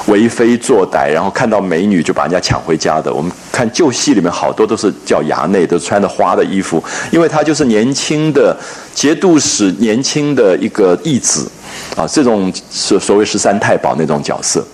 [0.08, 3.14] 为非作歹，然后看到美女就把人家抢回家的。
[3.14, 8.56] 我们看旧戏里面好多都是叫衙内，都穿着花的衣服，因为他就是年轻的
[8.94, 11.50] 节度使，年轻的一个义子
[11.98, 14.66] 啊，这种所所谓十三太保那种角色。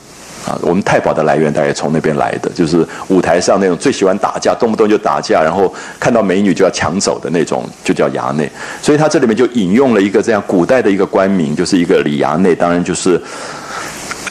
[0.45, 8.47] 啊，我们太保的来源大概从那边来的，就是舞台上那种最喜欢打架，动不动就打架，然后看到美女就要抢走的那种，就叫衙内。
[8.81, 13.19] 所以他这里面就引用了一个这样古代的一个官名，就是一个李衙内，当然就是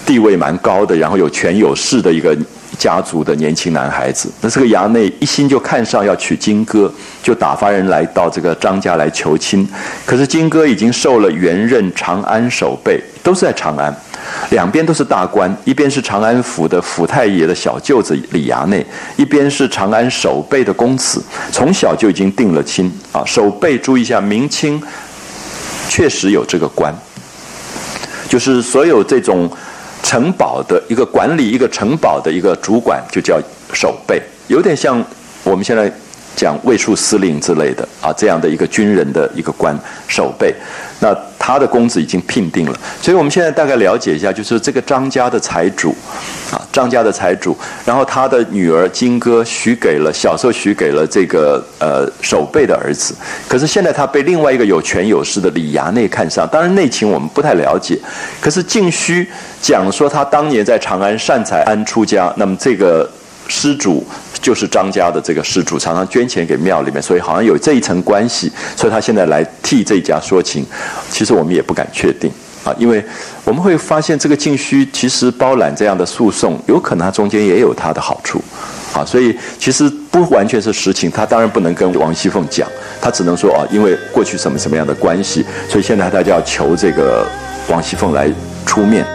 [0.07, 2.37] 地位蛮高的，然后有权有势的一个
[2.79, 4.31] 家族的年轻男孩子。
[4.41, 6.93] 那这个衙内一心就看上要娶金哥，
[7.25, 9.69] 就打发人来到这个张家来求亲。
[10.07, 13.93] 可是金哥已经受了元任长安守备，都是在长安。
[14.51, 18.85] 两边都是大官，一边是长安府的府太爷的小舅子李衙内，
[19.17, 23.23] 一边是长安守备的公子，从小就已经定了亲啊。
[23.25, 24.83] 守备注意一下，明清
[25.89, 26.95] 确实有这个官，
[28.29, 29.51] 就是所有这种
[30.03, 33.41] 城堡的一个管理一个城堡的一个主管，就叫
[33.73, 35.03] 守备，有点像
[35.43, 35.93] 我们现在
[36.35, 39.77] 讲卫戍司令之类的啊，这样的一个军人的一个官
[40.09, 40.55] 守备。
[41.01, 45.95] 那他的公子已经聘定了，所以我们现在大概了解一下，就是这个张家的财主，
[46.51, 47.55] 啊，张家的财主，
[47.85, 53.15] 然后他的女儿金哥许给了小时候许给了这个呃守备的儿子，
[53.47, 57.99] 可是现在他被另外一个有权有势的李衙内看上，当然内情我们不太了解，
[58.41, 59.29] 可是晋虚
[59.61, 63.07] 讲说他当年在长安善财庵出家，那么这个
[63.49, 64.07] 施主。
[64.45, 70.67] 就是张家的这个事主，常常捐钱给庙里面，所以好像有这一层关系，所以他现在来替这家说情。
[71.11, 72.31] 其实我们也不敢确定
[72.63, 73.03] 啊，因为
[73.43, 78.39] 我们会发现这个晋虚其实包揽这样的诉讼，有可能他中间也有他的好处
[78.93, 81.11] 啊，所以其实不完全是实情。
[81.11, 82.69] 他当然不能跟王熙凤讲，
[83.01, 87.27] 他只能说啊，因为过去什么什么样的关系，所以现在大家要求这个
[87.71, 88.31] 王熙凤来
[88.67, 89.07] 出面。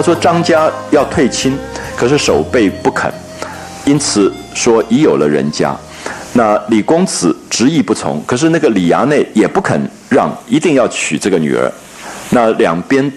[0.00, 1.54] 他说张家要退亲，
[1.94, 3.12] 可是守备不肯，
[3.84, 5.76] 因此说已有了人家。
[6.32, 9.78] 那李公子执意不从，可是那个李衙内也不肯
[10.08, 11.70] 让，一定要娶这个女儿。
[12.30, 13.12] 那两边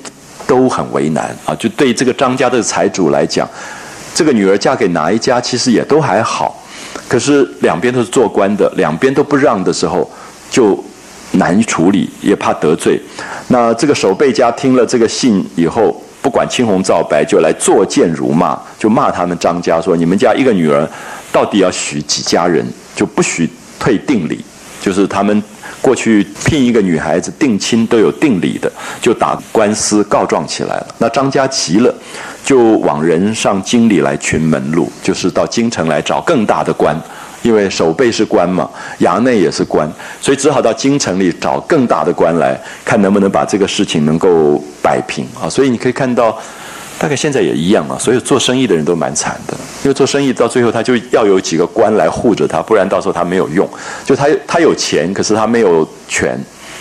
[0.46, 1.56] 都很为难啊！
[1.56, 3.48] 就对这个张家的财主来讲，
[4.14, 6.62] 这个女儿嫁给哪一家其实也都还好，
[7.08, 10.12] 可是两边都是做官的，两边都不让的时候，
[10.50, 10.78] 就
[11.32, 13.00] 难处理，也怕得罪。
[13.48, 20.88] 那这个守备家听了这个信以后，不管青红皂白，就来作贱辱骂，就骂他们张家说：“你们家一个女儿，
[21.34, 22.66] 到底要许几家人？”
[22.96, 23.50] 就不许
[23.80, 24.46] 退定礼，
[24.80, 25.44] 就是他们
[25.82, 28.72] 过去聘一个女孩子定亲都有定礼的，
[29.02, 30.88] 就打官司告状起来了。
[31.00, 31.94] 那张家急了，
[32.46, 36.96] 就往人上京里来寻门路，就是到京城来找更大的官，
[37.42, 38.70] 因为守备是官嘛，
[39.00, 42.56] 衙内也是官，所以只好到京城里找更大的官来
[42.86, 45.50] 看能不能把这个事情能够摆平啊。
[45.50, 46.38] 所以你可以看到。
[47.00, 49.54] 大概现在也一样啊，所以做生意的人都蛮惨的，
[49.84, 53.68] 因为做生意到最后他就要有几个官来护着他，不然到时候他没有用。
[54.06, 56.40] 就他他有钱，可是他没有权，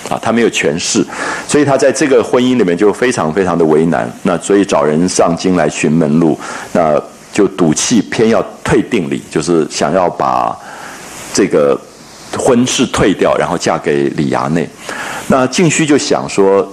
[0.08, 1.04] 啊，他没有权势，
[1.48, 4.08] 所以他在这个婚姻里面就非常非常的为难。
[4.22, 6.38] 那所以找人上京来寻门路，
[6.72, 10.56] 那就赌气偏要退定礼，就是想要把
[11.34, 11.76] 这个
[12.38, 14.68] 婚事退掉，然后嫁给李衙内。
[15.26, 16.70] 那静虚就想说。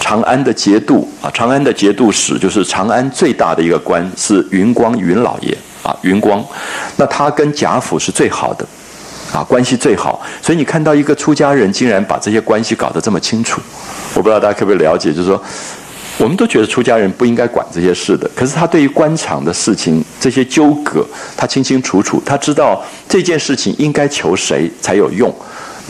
[0.00, 6.44] 长安的节度啊，长安的节度使就是长安最大的一个官是云光云老爷啊，云光，
[6.96, 8.66] 那他跟贾府是最好的，
[9.32, 13.60] 啊，关系最好，所以你看到一个出家人竟然把这些关系搞得这么清楚，
[14.14, 15.40] 我不知道大家可不可以了解，就是说，
[16.18, 25.32] 我们都觉得出家人不应该管这些事的，可是他对于官场的事情这些纠葛，他清清楚楚，他知道这件事情应该求谁才有用。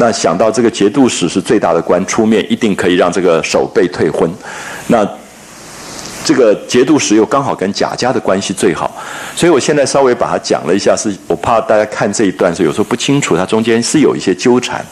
[0.00, 4.28] 那想到这个节度使是最大的官，出面一定可以让这个守备退婚。
[4.86, 5.06] 那
[6.24, 8.90] 这个节度使又刚好跟贾家的关系最好，
[9.36, 14.82] 所以我现在稍微把它讲了一下，是我怕大家看这一段时有时候不清楚，它中间是有一些纠缠。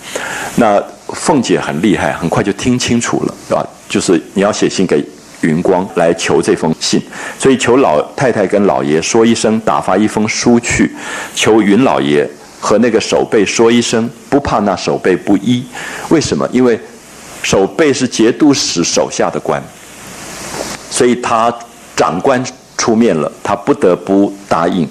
[0.57, 0.83] 那
[1.15, 3.67] 凤姐很厉害，很快就听清楚了，是吧？
[3.89, 5.03] 就是你要写信给
[5.41, 7.01] 云光来求这封信，
[7.39, 10.95] 所以求老太太跟老爷说一声，打发一封书去，
[11.35, 12.29] 求云老爷。
[12.69, 15.65] 和那个守备说一声，不怕那守备不依。
[16.11, 16.47] 为什么？
[16.53, 16.79] 因为
[17.43, 19.59] 守备是节度使手下的官，
[20.91, 21.51] 所以他
[21.97, 22.45] 长官
[22.77, 24.87] 出面了，他不得不答应。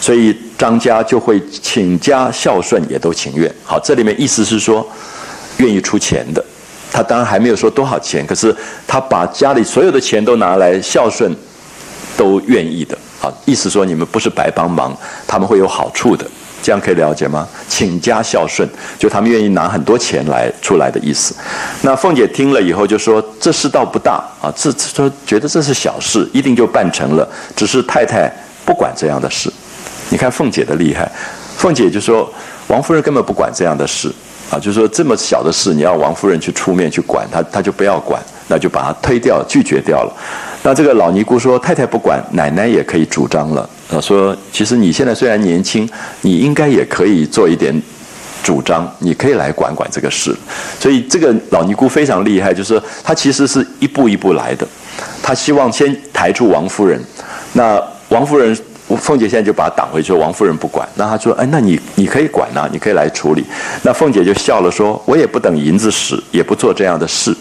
[0.00, 3.48] 所以张家就会请家孝顺，也都情愿。
[3.62, 4.84] 好，这里面意思是说，
[5.58, 6.44] 愿意出钱的。
[6.90, 8.52] 他当然还没有说多少钱，可是
[8.88, 11.32] 他把家里所有的钱都拿来孝顺，
[12.16, 12.98] 都愿意的。
[13.20, 14.92] 好，意思说你们不是白帮忙，
[15.28, 16.28] 他们会有好处的。
[16.62, 17.46] 这样可以了解吗？
[17.68, 21.34] 请家孝顺，就他们愿意拿很多钱来出来的意思。
[21.82, 27.28] 那凤姐听了以后就说：“这事倒不大啊，这说觉得这是小事，一定就办成了。
[27.56, 28.30] 只是太太
[28.64, 29.50] 不管这样的事。
[30.10, 31.10] 你看凤姐的厉害，
[31.56, 32.30] 凤姐就说
[32.68, 34.12] 王夫人根本不管这样的事
[34.50, 40.12] 啊，就说这么小的事，你要王夫人去出面去管，她她就不要管，那就把她推掉，拒绝掉了。
[40.62, 45.88] 那这个老尼姑说：太太不管，奶奶也可以主张了。”啊，说其实你现在虽然年轻，
[46.20, 47.74] 你应该也可以做一点
[48.42, 50.36] 主张，你可以来管管这个事。
[50.78, 54.66] 所以这个老尼姑非常厉害，就是她其实是一步一步来的。
[55.22, 57.02] 她希望先抬出王夫人，
[57.54, 58.56] 那王夫人
[58.98, 60.88] 凤姐现在就把她挡回去，王夫人不管。
[60.94, 63.44] 那她说：“哎，那你你可以管呐，你可以来处理。”
[63.82, 67.34] 那凤姐就笑了，说：“我也不等银子使，也不做这样的事。”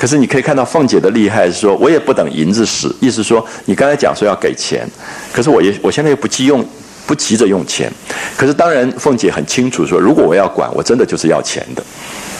[0.00, 4.88] 可是你可以看到凤姐的厉害是说，我也不等银子使，意思说你刚才讲说要给钱，
[5.30, 6.64] 可是我也我现在又不急用，
[7.06, 7.92] 不急着用钱。
[8.34, 11.82] 可是当然凤姐很清楚说，如果我要管，我真的就是要钱的，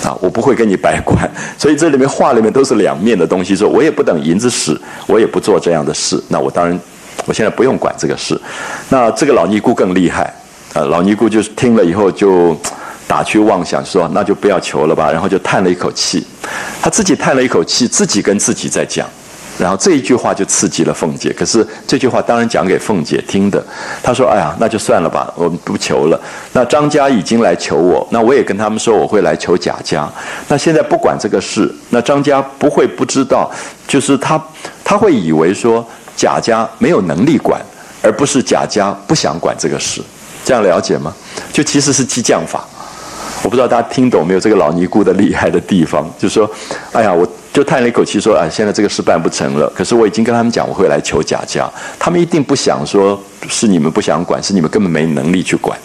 [0.02, 1.30] 啊，我不会跟你白管。
[1.58, 4.74] 所以这里面话里面都是两面的东西，说我也不等银子使，
[5.06, 6.18] 我也不做这样的事。
[6.28, 6.80] 那我当然
[7.26, 8.40] 我现在不用管这个事。
[8.88, 10.34] 那这个老尼姑更厉害，
[10.72, 12.58] 啊，老尼姑就是听了以后就。
[13.10, 16.24] 打趣妄想说：“那就不要求了吧。”然后就叹了一口气，
[16.80, 19.04] 他自己叹了一口气，自己跟自己在讲。
[19.58, 21.32] 然后这一句话就刺激了凤姐。
[21.32, 23.60] 可是这句话当然讲给凤姐听的。
[24.00, 26.20] 他说：“哎呀，那就算了吧，我们不求了。
[26.52, 30.08] 那张家已经来求我，那我也跟他们说我会来求贾家。
[30.46, 33.50] 那现在不管这个事，那张家不会不知道，
[33.88, 34.40] 就是他
[34.84, 35.84] 他会以为说
[36.16, 37.60] 贾家没有能力管，
[38.02, 40.00] 而不是贾家不想管这个事。
[40.44, 41.12] 这样了解吗？
[41.52, 42.64] 就其实是激将法。”
[43.42, 44.40] 我不知道大家听懂没有？
[44.40, 46.50] 这个老尼姑的厉害的地方， 就是说，
[46.92, 49.66] 哎呀，我就叹了一口气，说，啊，现在这个事办不成了。
[49.74, 55.78] 可是我已经跟他们讲，我会来求贾家，他们一定不想说是你们不想管，是你们根本没能力去管。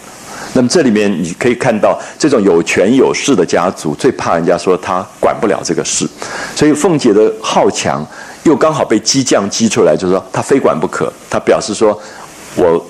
[0.53, 6.07] 那么这里面你可以看到，这种有权有势的家族最怕人家说他管不了这个事，
[6.55, 8.05] 所以凤姐的好强
[8.43, 11.11] 又刚好被激将激出来，就是说他非管不可。
[11.29, 11.99] 他表示说，
[12.55, 12.85] 我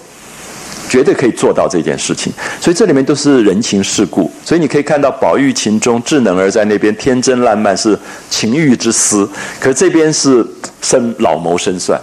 [0.89, 2.31] 绝对可以做到这件事情。
[2.59, 4.31] 所以这里面都是人情世故。
[4.43, 7.97] 所以你可以看到宝玉情中智能儿在那边天真烂漫是
[8.29, 9.29] 情欲之思，
[9.59, 10.45] 可这边是
[10.81, 11.99] 深老谋深算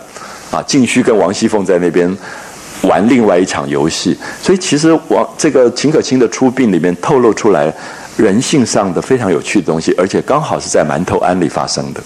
[0.51, 0.63] 啊。
[0.67, 2.17] 静虚跟王熙凤在那边。
[2.83, 7.73] 玩另外一场游戏，所以其实王这个秦可卿的出殡里面透露出来
[8.17, 12.01] 人性上的非常有趣的东西，而且刚好是在馒头庵里发生的，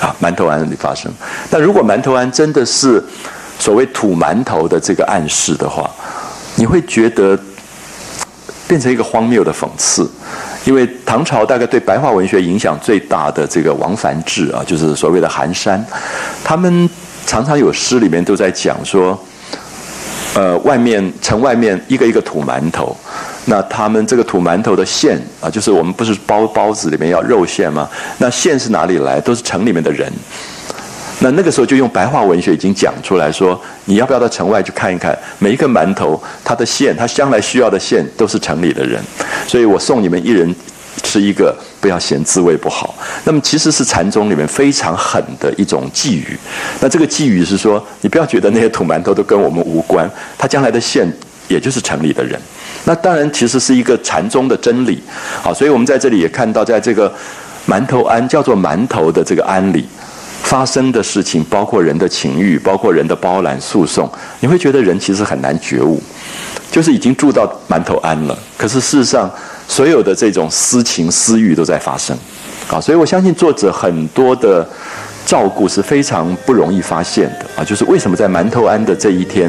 [0.00, 1.08] 啊，馒头庵里发生。
[1.48, 3.00] 但如果馒头庵真的是
[3.60, 5.88] 所谓土馒头的这个暗示的话，
[6.56, 7.38] 你会觉得
[8.66, 10.10] 变成一个荒谬的讽刺，
[10.64, 15.84] 因为唐朝大概对白话文学影响最大的这个王梵志啊，就是所谓的寒山，
[16.42, 16.90] 他们
[17.24, 19.16] 常常有诗里面都在讲说。
[20.32, 22.96] 呃，外面城外面一个一个土馒头，
[23.46, 27.88] 那他们这个土馒头的馅啊，就是我们不是包包子里面要肉馅吗？
[28.18, 29.20] 那馅是哪里来？
[29.20, 30.08] 都是城里面的人。
[31.20, 35.16] 那那个时候就用白话文学已经讲出来说，你要不要到城外去看一看？
[35.38, 39.00] 每一个馒头，它的馅，它将来需要的馅，都是城里的人。
[39.46, 40.54] 所以我送你们一人。
[41.02, 42.94] 吃一个，不要嫌滋味不好。
[43.24, 46.38] 那么其实是禅宗里面非常狠的一种寄语。
[46.80, 51.10] 那这个寄语是说，你不要觉得那些土馒头都跟我们无关，它将来的县
[51.48, 52.38] 也就是城里的人。
[52.84, 55.00] 那当然其实是一个禅宗的真理。
[55.40, 57.10] 好，所以我们在这里也看到，在这个
[57.66, 59.88] 馒头庵叫做馒头的这个庵里
[60.42, 64.10] 发生的事情，包括人的情欲，包括人的包揽诉讼，
[64.40, 66.02] 你会觉得人其实很难觉悟，
[66.70, 68.38] 就是已经住到馒头庵了。
[68.56, 69.30] 可是事实上。
[69.70, 72.16] 所有的这种私情私欲都在发生，
[72.68, 74.68] 啊，所以我相信作者很多的
[75.24, 79.48] 照顾是非常不容易发现的啊，就是为什么在馒头庵的这一天，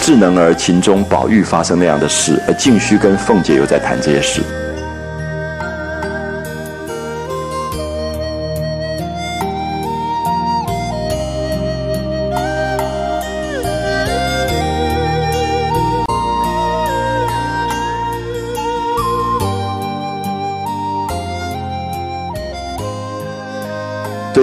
[0.00, 4.40] 智能儿情中宝玉发生那样的事，而静虚跟凤姐又在谈这些事。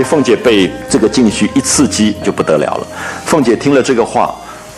[0.04, 2.88] 凤姐被这个静虚一刺激就不得了了。
[3.26, 4.34] 凤姐听了这个话，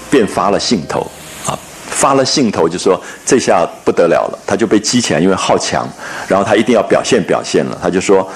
[0.09, 0.99] 便发了兴头。
[1.45, 1.57] 啊，
[1.89, 5.87] 发了兴头就说这下不得了了，她就被激起来，因为好强，
[6.27, 8.27] 然后她一定要表现表现了，她就说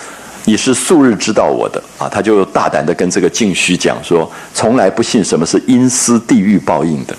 [0.46, 1.82] 你是素日知道我的。
[1.98, 7.16] 啊，她就大胆的跟这个静虚讲说，从来不信什么是阴司地狱报应的。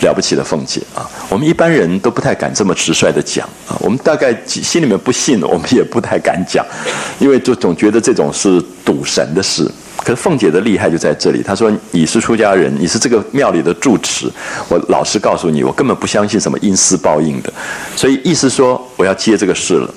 [0.00, 1.08] 了不起的凤姐啊！
[1.28, 3.76] 我们一般人都不太敢这么直率的讲啊。
[3.80, 6.64] 我们大概心里面不信，我们也不太敢讲，
[7.18, 9.70] 因为就总觉得这种是赌神的事。
[9.98, 14.30] 可是凤姐的厉害就在这里，她说：“你是出家人，你是这个庙里的住持，
[14.68, 17.50] 我老实告诉你，我根本不相信什么因私报应的。
[17.96, 19.94] 所以意思说，我要接这个事了。”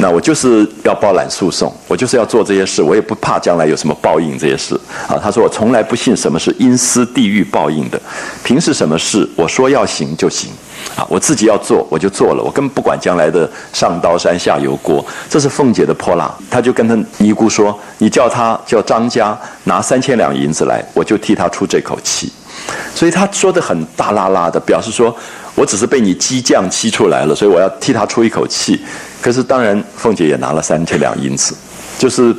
[0.00, 4.74] 那我就是要包揽诉讼，我就是要做这些事，我也不怕将来有什么报应这些事
[5.06, 5.20] 啊。
[5.22, 8.00] 他说我从来不信什么是阴司地狱报应的，
[8.42, 10.50] 平时什么事我说要行就行
[10.96, 15.04] 啊，我自己要做我就做了，我根本不管将来的上刀山下油锅。
[15.28, 22.32] 这是凤姐的泼辣，他就跟他尼姑说：“你叫他叫张家拿三千两银子来，我就替他出这口气。”
[22.94, 25.14] 所以他说的很大拉拉的，表示说
[25.54, 28.80] 我只是被你激将激出来了，所以我要替他出一口气。
[29.22, 31.54] 可是当然，凤姐也拿了三千两银子，
[31.98, 32.34] 就是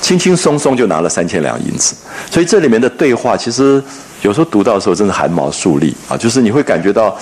[0.00, 1.94] 轻轻松松就拿了三千两银子。
[2.30, 3.82] 所以这里面的对话，其实
[4.22, 6.16] 有时候读到的时候，真的汗毛竖立啊！
[6.16, 7.16] 就是你会感觉到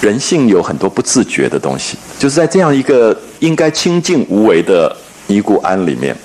[0.00, 4.94] 人性有很多不自觉的东西，就是在这样一个应该清静无为的
[5.26, 6.16] 尼姑庵里面。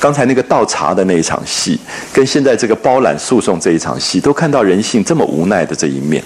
[0.00, 1.78] 刚才那个倒茶的那一场戏，
[2.12, 6.22] 跟现在这个包揽诉讼这一场戏，都看到人性这么无奈的这一面，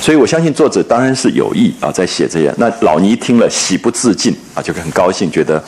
[0.00, 2.54] 所以我相信作者当然是有意啊，在写这样。
[2.58, 5.62] 那老倪听了喜不自禁啊，就很高兴，觉得。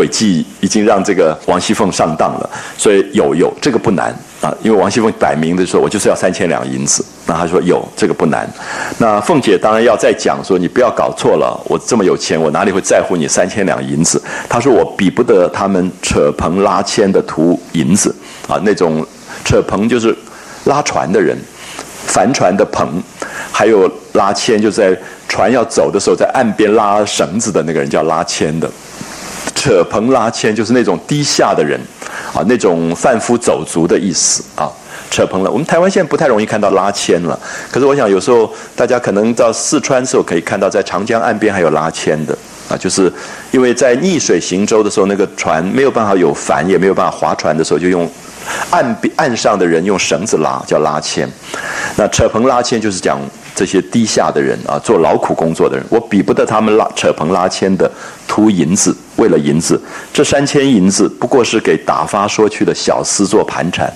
[0.00, 7.04] 诡计已经让这个王熙凤上当了，所以有有这个不难啊，因为王熙凤摆明的说，我就是要三千两银子。
[7.26, 8.48] 那他说有这个不难。
[8.96, 14.20] 那凤姐当然要再讲说，你不要搞错了，我这么有钱，我哪里会在乎你三千两银子？
[14.48, 18.14] 他说我比不得他们扯棚拉纤的图银子
[18.48, 19.06] 啊，那种
[19.44, 20.16] 扯棚就是
[20.64, 21.36] 拉船的人，
[22.06, 22.88] 帆船的棚，
[23.52, 24.96] 还有拉纤就在
[25.28, 28.68] 船要走的时候在岸边拉绳子的那个人叫拉纤的。
[29.54, 31.78] 扯棚拉纤就是那种低下的人，
[32.32, 34.70] 啊，那种贩夫走卒的意思啊。
[35.10, 37.38] 扯棚了，我们台湾现在不太容易看到拉纤了。
[37.70, 42.38] 可是我想有时候大家可能到四川的时候可以看到，在长江岸边还有拉纤的
[42.68, 43.12] 啊，就是
[43.50, 48.08] 因为在逆水行舟的时候，那个船没有办法有帆，也没有办法划船的时候，就用
[48.70, 51.28] 岸边岸上的人用绳子拉，叫拉纤。
[51.96, 53.20] 那扯棚拉纤就是讲。
[53.60, 57.90] 这些低下的人啊，做劳苦工作的人，我比不得他们拉扯棚拉纤的
[58.26, 59.78] 图银子，为了银子，
[60.14, 63.92] 这三千银子不过是给打发说去的小厮做盘缠，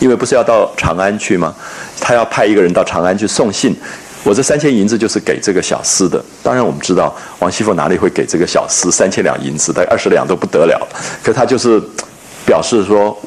[0.00, 1.54] 因为不是要到长安去吗？
[1.98, 3.74] 他要派一个人到长安去送信，
[4.22, 6.22] 我这三千银子就是给这个小厮的。
[6.42, 10.86] 当然我们知道王熙凤哪里会给这个小厮三千两银子，大概二十两都不得了，
[11.24, 11.82] 可他就是
[12.44, 13.18] 表示说。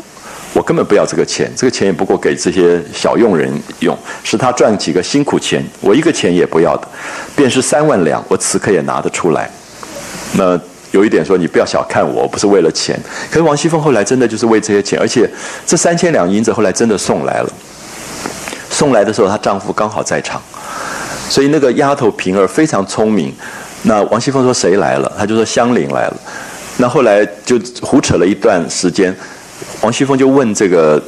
[0.60, 3.50] 我根本不要这个钱，这个钱也不过给这些小佣人
[3.80, 6.88] 用，是他赚几个辛苦钱，我一个钱也不要的，
[7.34, 9.50] 便是三万两，我此刻也拿得出来。
[10.34, 10.60] 那
[10.92, 13.00] 有一点说，你不要小看我，不是为了钱。
[13.32, 15.30] 可是王熙凤后来真的就是为这些钱，而且
[15.66, 17.50] 这三千两银子后来真的送来了。
[18.70, 20.42] 送来的时候，她丈夫刚好在场，
[21.30, 23.34] 所以那个丫头平儿非常聪明。
[23.84, 25.10] 那王熙凤说谁来了？
[25.18, 26.18] 她就说香菱来了。
[26.76, 29.16] 那后来就胡扯了一段时间。
[29.82, 31.02] 王熙凤就问这个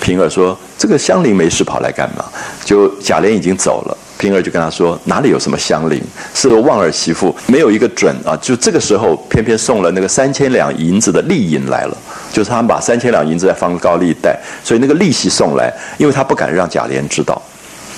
[0.00, 2.24] 平儿说：“这个香菱没事跑来干嘛？”
[2.64, 6.00] 就贾琏已经走了，平儿就跟他说：“哪里有什么香菱？
[6.34, 11.96] 是个旺儿媳妇，没有一个准啊！”就这个时候，偏偏送了那个三千两银子的利银来了，
[12.32, 17.40] 就是他们把三千两银子在放高利贷，所以那个利息送来，因为他不敢让贾琏知道，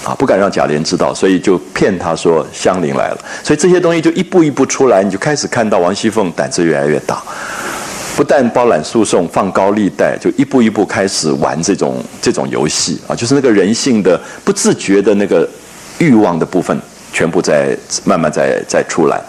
[0.05, 3.19] 啊，不敢让贾琏知道，所以就骗他说香菱来了。
[3.45, 7.23] 所以这些东西就一步一步出来，你就开始看到王熙凤胆子越来越大。
[8.17, 15.47] 不但包揽诉讼、放高利贷，就一步一步开始玩这种这种游戏啊，就是那个人性的不自觉的那个
[15.99, 16.75] 欲望的部分，
[17.13, 19.21] 全部在慢慢在在出来。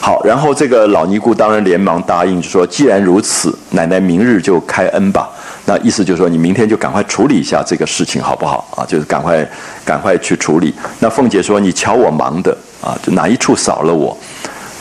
[0.00, 5.28] 好，然后这个老尼姑当然连忙答应，就说既然如此，奶奶明日就开恩吧。
[5.64, 8.86] 那意思就是说，你明天就赶快处理一下这个事情，好不好啊？
[8.86, 9.44] 就是赶快
[9.84, 10.72] 赶快去处理。
[11.00, 14.16] 那凤姐说：“你瞧我忙的啊，就哪一处少了我？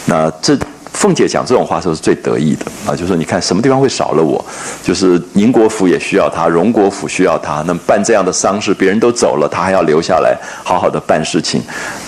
[0.06, 0.56] 那这。”
[0.98, 4.44] 凤姐讲这种话的时候是最得意的啊，就说你看什么地方会少了我，
[4.82, 11.62] 就是宁国府也需要他，荣国府需要他，那么办这样的丧事，别人都走了，他还要留下来好好的办事情。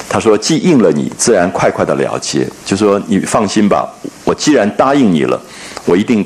[0.10, 3.88] 他说既应了你，自然快快的了结，就说你放心吧，
[4.24, 5.40] 我既然答应你了，
[5.86, 6.26] 我一定。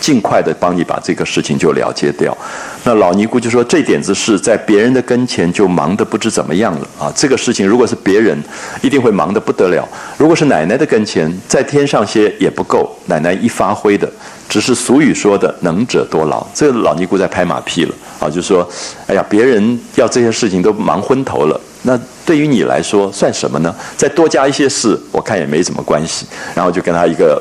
[0.00, 2.36] 尽快的帮你把这个事情就了结掉。
[2.82, 7.12] 那老尼姑就说：“这点子事在别人的跟前就忙得不知怎么样了啊！
[7.14, 8.42] 这个事情如果是别人，
[8.80, 9.86] 一定会忙得不得了。
[10.16, 12.90] 如果是奶奶的跟前，再添上些也不够。
[13.06, 14.10] 奶奶一发挥的，
[14.48, 16.44] 只是俗语说的‘能者多劳’。
[16.54, 18.30] 这个老尼姑在拍马屁了啊！
[18.30, 18.66] 就说
[19.06, 23.74] ：‘哎呀，别人要这些事情都忙昏头了，那对于你来说算什么呢？
[23.98, 26.24] 再多加一些事，我看也没什么关系。’
[26.56, 27.40] 然后就跟他一个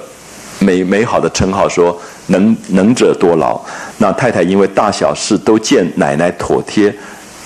[0.60, 1.98] 美美好的称号说。”
[2.30, 3.60] 能能者多劳，
[4.00, 6.94] 那太太因为大小事都见奶奶妥帖，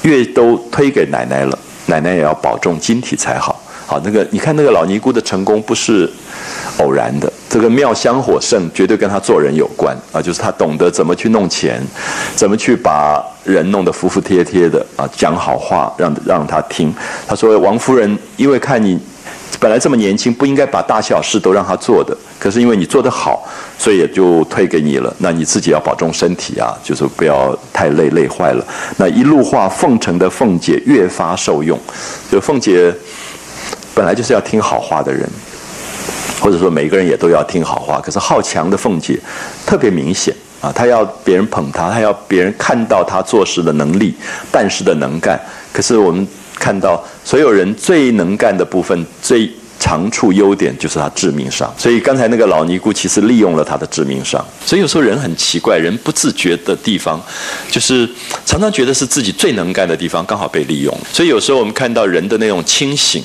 [0.03, 1.57] 越都推给奶奶了，
[1.87, 3.59] 奶奶也要保重晶体才好。
[3.85, 6.09] 好，那个你看那个老尼姑的成功不是
[6.77, 11.81] 偶然的，这个妙香火盛绝对跟她做人有关啊，就是她懂得怎么去弄钱，
[12.35, 16.93] 怎么去把人弄得服服帖帖的啊，讲好话让让他听。
[17.27, 18.99] 她说王夫人因为看你。
[19.59, 22.15] 本来这么年轻，不应该把大小事都让他做的。
[22.39, 23.47] 可是因为你做得好，
[23.77, 25.15] 所以也就推给你了。
[25.19, 28.65] 那你自己要保重身体啊，就是不要太累，累坏了。
[28.97, 31.79] 那一路话，奉承的凤姐越发受用。
[32.29, 32.93] 就凤姐
[33.95, 35.29] 本来就是要听好话的人，
[36.41, 38.01] 或者说每个人也都要听好话。
[38.01, 39.17] 可是好强的凤姐
[39.65, 44.13] 特别明显啊，她要别人捧她，她要别人看到她做事的能力、
[44.51, 45.39] 办事的能干。
[45.71, 46.27] 可是我们。
[46.63, 51.69] 看到所有人最能干的部分、最长处、优点，就是他致命伤。
[51.77, 54.43] 所以刚才那个老尼姑其实利用了他的致命伤。
[54.65, 57.21] 所以有时候人很奇怪，人不自觉的地方，
[57.69, 58.09] 就是
[58.45, 60.97] 常常觉得是自己最能干的地方刚好被利用。
[61.11, 63.21] 所以有时候我们看到人的那种清醒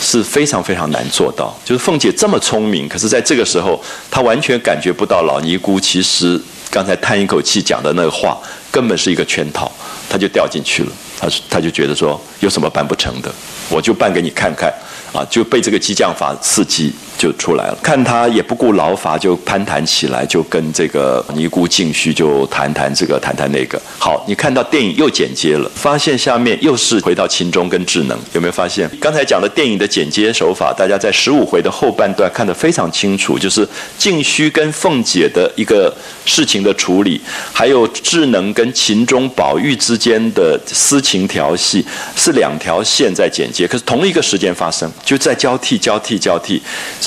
[0.00, 1.52] 是非常非常难做到。
[1.64, 8.38] 就是凤姐这么聪明，可是在这个时候，她完全感觉不到老尼姑其实刚才叹一口气讲的那个话，
[8.70, 9.70] 根本是一个圈套，
[10.08, 10.92] 他就掉进去了。
[11.18, 13.32] 他他就觉得说有什么办不成的，
[13.68, 14.72] 我就办给你看看，
[15.12, 16.92] 啊，就被这个激将法刺激。
[17.18, 23.76] 就出来了，看他也不顾劳乏，就攀谈起来，就跟这个尼姑静虚就谈谈这个，谈谈那个。
[23.98, 28.88] 好，你看到电影又剪接了，发现下面又是回到秦钟跟智能，有没有发现？
[29.00, 35.92] 刚才讲的电影的剪接手法，大家在十五回的后半段看得非常清楚，就是静虚跟凤姐的一个
[36.24, 37.20] 事情的处理，
[37.52, 41.84] 还有智能跟秦钟、宝玉之间的私情调戏，
[42.14, 46.60] 是两条线在剪接，可是同一个时间发生，就在交替、交替、交替。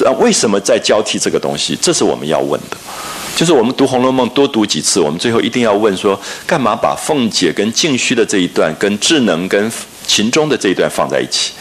[0.03, 1.77] 啊，为什么在交替这个东西？
[1.79, 2.77] 这是我们要问的。
[3.35, 9.71] 就是我们读《红楼梦》多读几次，我们最后一定要问说：干嘛把凤姐跟静虚的这一段，跟智能跟
[10.07, 11.51] 秦钟的这一段放在一起？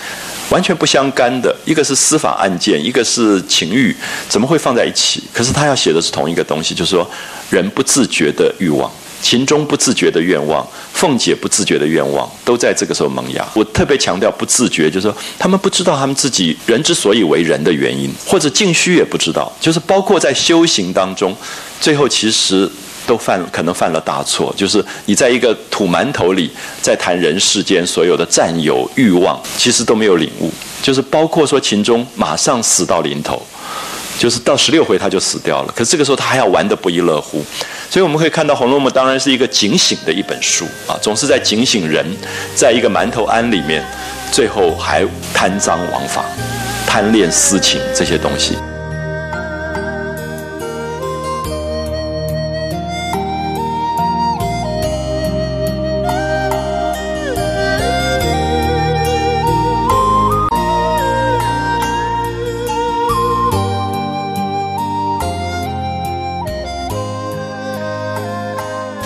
[0.50, 3.94] 完全不相干的，一个是司法案件，一个是情欲，
[4.28, 5.22] 怎么会放在一起？
[5.32, 7.08] 可是他要写的是同一个东西，就是说
[7.50, 8.90] 人不自觉的欲望。
[9.22, 13.46] 秦钟不自觉的愿望，凤姐不自觉的愿望，都在这个时候萌芽。
[13.54, 21.36] 我特别强调不自觉，就是说他们不知道他们自己人之所以为人的原因，或者静虚也不知道，就是包括在修行当中，
[21.80, 22.70] 最后其实
[23.06, 26.50] 都犯可能犯了大错，就是你在一个土馒头里
[26.80, 30.50] 在谈人世间所有的占有欲望，其实都没有领悟，
[30.82, 33.40] 就是包括说秦钟马上死到临头。
[34.20, 37.42] 就是到十六回他就死掉了，可是这个时候他还要玩得不亦乐乎，
[37.88, 42.04] 所以我们可以看到《红楼梦》当然是一个警醒的一本书啊，总是在警醒人，
[42.54, 43.82] 在一个馒头庵里面，
[44.30, 46.26] 最后还贪赃枉法、
[46.86, 48.58] 贪恋私情这些东西。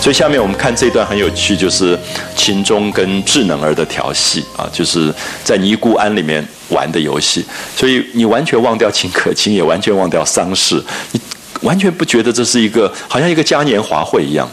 [0.05, 1.97] 所以下面我们看这段很有趣，就是
[2.35, 5.11] 秦钟跟智能儿的调戏啊，就是
[5.43, 7.43] 在尼姑庵里面玩的游戏。
[7.75, 10.79] 所以你完全忘掉秦可卿，也完全忘掉丧事，
[11.11, 11.19] 你
[11.61, 14.47] 完全不觉得这是一个好像一个嘉年华会一样。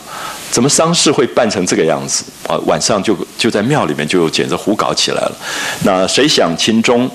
[0.50, 2.56] 怎么丧事会办成这个样子啊？
[2.64, 5.36] 晚上就就在庙里面就简直胡搞起来了。
[5.84, 7.10] 那谁想秦钟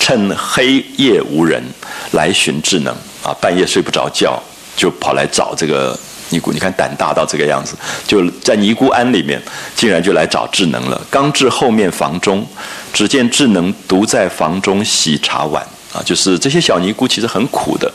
[0.00, 1.62] 趁黑夜无人
[2.10, 3.32] 来寻智能啊？
[3.40, 4.42] 半夜睡不着觉，
[4.76, 5.96] 就跑来找这个。
[6.30, 7.74] 尼姑，你看胆大到这个样子，
[8.06, 9.40] 就在尼姑庵里面，
[9.74, 11.00] 竟然就来找智能了。
[11.10, 12.46] 刚至后面房中，
[12.92, 15.62] 只见智能独在房中洗茶碗
[15.92, 17.90] 啊，就是这些小尼姑其实很苦的。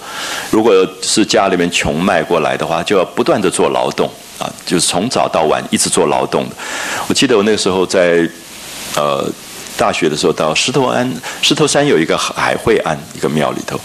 [0.51, 4.09] 如果是家里面穷卖过来的话，就要不断的做劳动
[4.39, 6.45] 啊，就是从早到晚一直做劳动。
[7.07, 8.27] 我记得我那个时候在，
[8.95, 9.29] 呃。
[9.83, 11.05] 大学的时候到石头庵，
[11.41, 13.77] 石头山有一个海会庵，一个庙里头，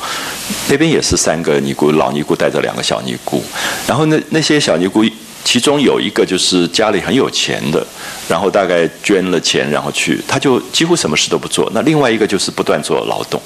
[0.69, 3.43] 那边也是三个尼姑，老尼姑带着两个小尼姑，
[3.85, 5.05] 然后那那些小尼姑，
[5.43, 7.85] 其中有一个就是家里很有钱的，
[8.29, 11.69] 然后大概捐了钱，然后去，他就几乎什么事都不做。
[11.75, 13.43] 那另外一个就是不断做劳动，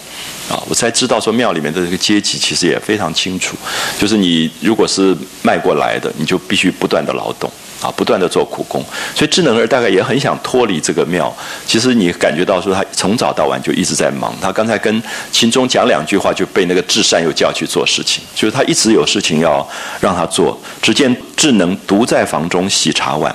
[0.50, 3.56] 啊，我才知道说庙里面的这个阶级其实也非常清楚，
[3.98, 7.50] 就是你如果是卖过来的，你就必须不断的劳动。
[7.82, 8.80] 啊，不断的做苦工，
[9.12, 11.34] 所以智能儿大概也很想脱离这个庙。
[11.66, 14.32] 其实你感觉到说，他从早到晚就一直在忙。
[14.40, 15.02] 他刚才跟
[15.32, 19.68] 秦钟讲两句话，就被那个智善又叫去做事情，就是他一直有事情要
[20.00, 20.56] 让他做。
[20.80, 23.34] 只见智能独在房中洗茶碗，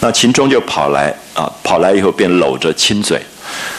[0.00, 3.22] 那秦钟就跑来啊，跑来以后便搂着亲嘴。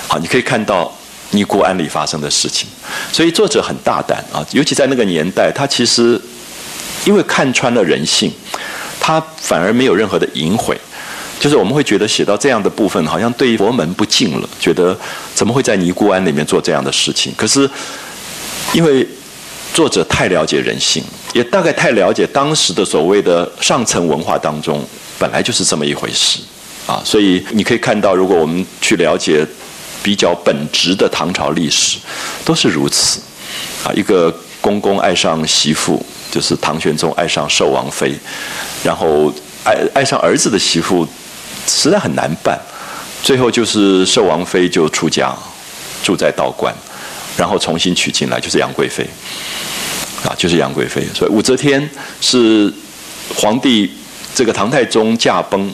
[0.07, 0.89] 好，你可以看到
[1.31, 2.69] 尼姑庵里发生的事情。
[3.11, 6.21] 所以作者很大胆啊，尤其在那个年代，他其实
[7.03, 8.31] 因为看穿了人性。
[9.07, 10.75] 他反而没有任何的隐晦，
[11.39, 14.97] 就是我们会觉得写到这样的部分，好像对佛门不敬了，觉得
[15.35, 17.31] 怎么会在尼姑庵里面做这样的事情？
[17.37, 17.69] 可是，
[18.73, 19.07] 因为
[19.75, 21.03] 作者太了解人性，
[21.35, 24.83] 也大概太了解当时的所谓的上层文化当中，
[25.19, 26.39] 本来就是这么一回事
[26.87, 26.99] 啊。
[27.05, 29.45] 所以你可以看到，如果我们去了解
[30.01, 31.99] 比较本质的唐朝历史，
[32.43, 33.19] 都是如此
[33.83, 33.93] 啊。
[33.93, 36.03] 一个公公爱上媳妇。
[36.31, 38.13] 就是唐玄宗爱上寿王妃，
[38.85, 39.33] 然后
[39.63, 41.07] 爱爱上儿子的媳妇，
[41.65, 42.55] 实在很难办。
[43.23, 45.35] 最后就是寿王妃就出家，
[46.03, 46.71] 住在道观，
[47.35, 49.03] 然后重新娶进来，就是杨贵妃，
[50.23, 51.03] 啊，就是杨贵妃。
[51.15, 51.89] 所以武则天
[52.21, 52.71] 是
[53.35, 53.91] 皇帝
[54.35, 55.73] 这个唐太宗驾崩。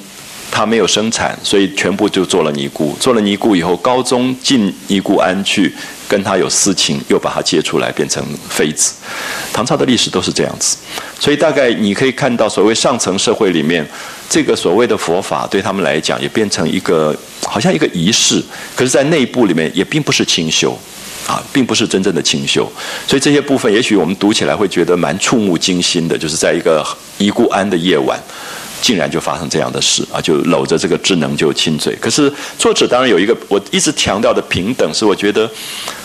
[0.51, 2.95] 他没有生产，所以全部就做了尼姑。
[2.99, 5.73] 做了尼姑以后，高宗进尼姑庵去
[6.09, 8.93] 跟他有私情，又把他接出来变成妃子。
[9.53, 10.77] 唐朝的历史都是这样子，
[11.17, 13.87] 所以大概你可以看到，所谓上层社会里面，
[14.29, 18.43] 这个所谓的佛法对他们来讲也变成一个好像一个仪式，
[18.75, 20.77] 可是，在内部里面也并不是清修，
[21.25, 22.69] 啊，并不是真正的清修。
[23.07, 26.85] 所以这些部分，也许我们读起来会觉得蛮触目惊心的，就是在一个
[27.17, 28.19] 尼姑庵的夜晚。
[28.81, 30.19] 竟然就发生这样的事啊！
[30.19, 31.95] 就搂着这个智能就亲嘴。
[31.97, 35.49] 可是作者当然有一个我一直强调的平等，是我觉得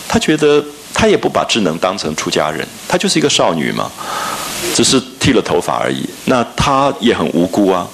[0.07, 0.63] 他觉得
[0.93, 3.91] 他也不把智能当成出家人，他就是一个少女嘛，
[4.75, 6.07] 只是剃了头发而已。
[6.25, 7.87] 那他也很无辜啊。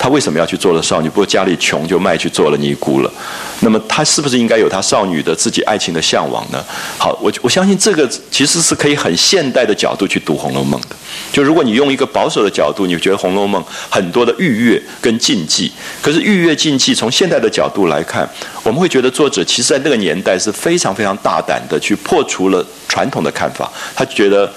[0.00, 1.10] 她为什么要去做了少女？
[1.10, 3.12] 不过家里穷，就卖去做了尼姑了。
[3.60, 6.64] 那么她是不是应该有她少女的自己爱情的向往呢？
[6.96, 10.96] 好，我我相信这个其实是可以很现代的角度去读《红楼梦》的。
[11.30, 15.70] 就如果你用一个保守的角度，你觉得《红楼梦》很多的逾越跟禁忌，
[16.00, 18.26] 可是逾越禁忌从现代的角度来看，
[18.62, 23.70] 我们会觉得作者其实在那个年代是非常非常大胆的去破除了传统的看法。
[23.94, 24.50] 他觉得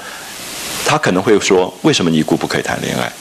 [0.86, 3.12] 他可能会说：为什么尼姑不可以谈恋爱？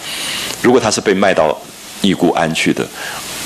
[0.63, 1.59] 如果他是被卖到。
[2.03, 2.87] 尼姑庵去的，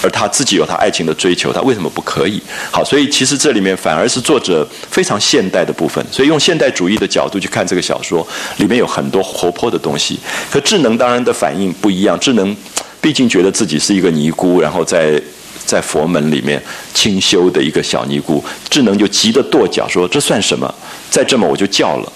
[0.03, 2.43] 而他自己有他爱情的追求，他为什么不可以？
[2.71, 8.27] 好，所以其实这里面反而是作者非常现代的部分，所以用现代主义的角度去看这个小说，
[8.57, 10.19] 里面有很多活泼的东西。
[10.51, 12.55] 可智能当然的反应不一样，智能。
[12.99, 15.23] 毕竟觉得自己是一个尼姑，然后在
[15.65, 16.61] 在佛门里面
[16.93, 20.75] 清修的一个小尼姑，智能就急得跺脚说：“这算什么？
[21.09, 22.13] 再这么我就叫了。”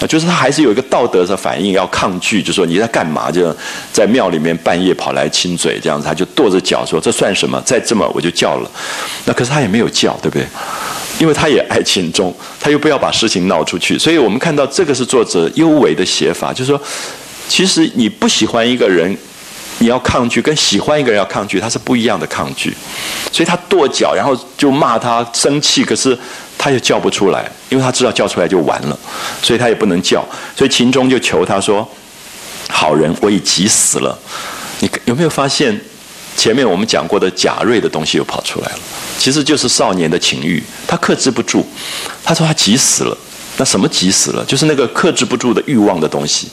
[0.00, 3.30] 啊，就是他还是有一个道德的反应，要抗拒，就说你在干嘛？
[3.30, 3.54] 就
[3.92, 7.60] 在庙里面半夜跑来亲嘴这样子，他就跺着脚说：“这算什么？
[7.64, 8.70] 再这么我就叫了。”
[9.26, 10.46] 那可是他也没有叫，对不对？
[11.18, 16.80] 因为他也爱秦钟，他又不要把事情闹出去，所以我们看到这个是作者幽微的写法，就是说，
[17.48, 19.16] 其实你不喜欢一个人，
[19.78, 22.76] 你要抗拒，跟喜欢一个人要抗拒，他是不一样的抗拒。
[23.32, 26.18] 所以他跺脚，然后就骂他生气，可是
[26.56, 28.98] 他又叫不出来，因为他知道叫出来就完了，
[29.42, 30.24] 所以他也不能叫。
[30.56, 31.88] 所以秦钟就求他说
[32.68, 34.18] ：“好人，我已急死了。”
[34.80, 35.80] 你有没有发现？
[36.36, 38.78] 前面我们讲过的贾瑞的东西又跑出来了，
[39.18, 41.66] 其实就是少年的情欲，他克制不住。
[42.22, 43.18] 他说他急死了，
[43.58, 44.44] 那什么急死了？
[44.46, 46.48] 就是那个克制不住的欲望的东西，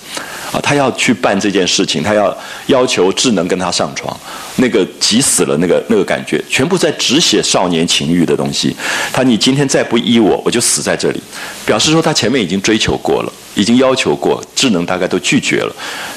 [0.52, 2.36] 啊，他要去办这件事情，他要
[2.66, 4.16] 要求智能跟他上床，
[4.58, 8.76] 那个急死了，那个那个感觉，全部在只写少年情欲的东西。
[9.14, 11.22] 他你今天再不依我，我就死在这里，
[11.66, 13.32] 表示说他前面已经追求过了。
[13.56, 15.76] 已经要求过，智能大概都拒绝了，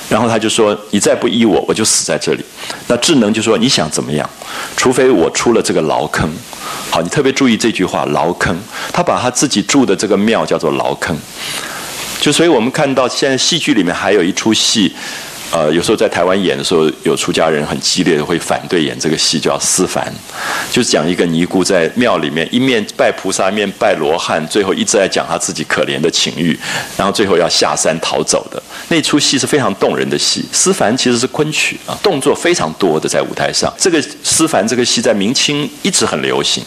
[0.09, 2.45] 然后他就说：“你再不依我，我就死在这里。”
[2.89, 4.29] 那智能就说：“你想怎么样？
[4.77, 6.31] 除非我出了这个牢坑。”
[6.91, 8.55] 好，你特别注意这句话“牢坑”，
[8.93, 11.17] 他把他自己住的这个庙叫做牢坑。
[12.21, 14.93] 就所以我们看到现在戏剧里面还有一出戏。
[15.51, 20.05] 呃，有时候在台湾演的时候，有出家人很激烈的会反对演这个戏，叫《思凡》，
[20.75, 26.59] 就是讲一个尼姑在庙里面一面拜菩萨，一面拜罗汉，最后一直在讲他自己可怜的情欲，
[26.99, 30.45] 然后最后要下山逃走的那出戏是非常动人的戏。
[30.53, 33.73] 思凡其实是昆曲啊，动作非常多的在舞台上。
[33.79, 36.63] 这个思凡这个戏在明清一直很流行。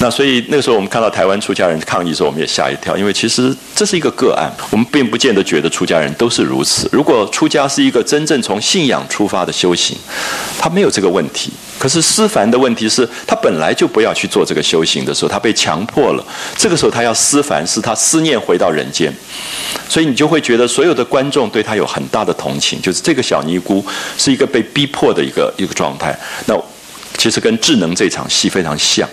[0.00, 6.86] 那所以那个时候我们看到台湾出家人抗议的时候，我们也吓一跳，因为其实这是一个个案，我们并不见得觉得出家人都是如此。
[6.92, 9.96] 如果出家是一个真正从信仰出发的修行，
[10.58, 11.50] 他没有这个问题。
[11.78, 16.22] 可是思凡的问题是他本来就不要去做这个修行的时候，他被强迫了。
[16.58, 19.10] 这个时候他要思凡，是他思念回到人间，
[19.88, 23.82] 所以你就会觉得所有的观众对他有很大的同情，就是这个小尼姑
[24.18, 26.14] 是一个被逼迫的一个一个状态。
[26.44, 26.54] 那。
[27.20, 29.06] 其实跟智能这场戏非常像，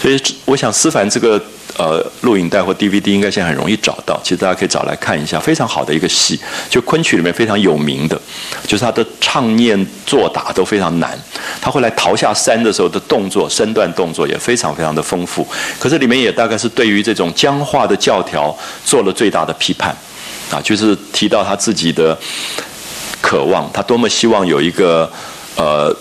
[0.00, 1.42] 所以我想思凡这个
[1.76, 6.38] 呃录影带或 DVD 应该现在很容易找到，其实大家可以找来看一下，非常好的一个戏，
[6.70, 8.16] 就昆曲里面非常有名的，
[8.64, 11.18] 就是他的唱念做打都非常难，
[11.60, 15.44] 他后来逃下山的时候的动作身段动作也非常非常的丰富，
[15.80, 19.90] 可是里面也大概是对于这种僵化的教条做了最大的批判，
[20.48, 22.16] 啊，就是提到他自己的
[23.20, 25.10] 渴望，他多么希望有一个
[25.56, 25.92] 呃。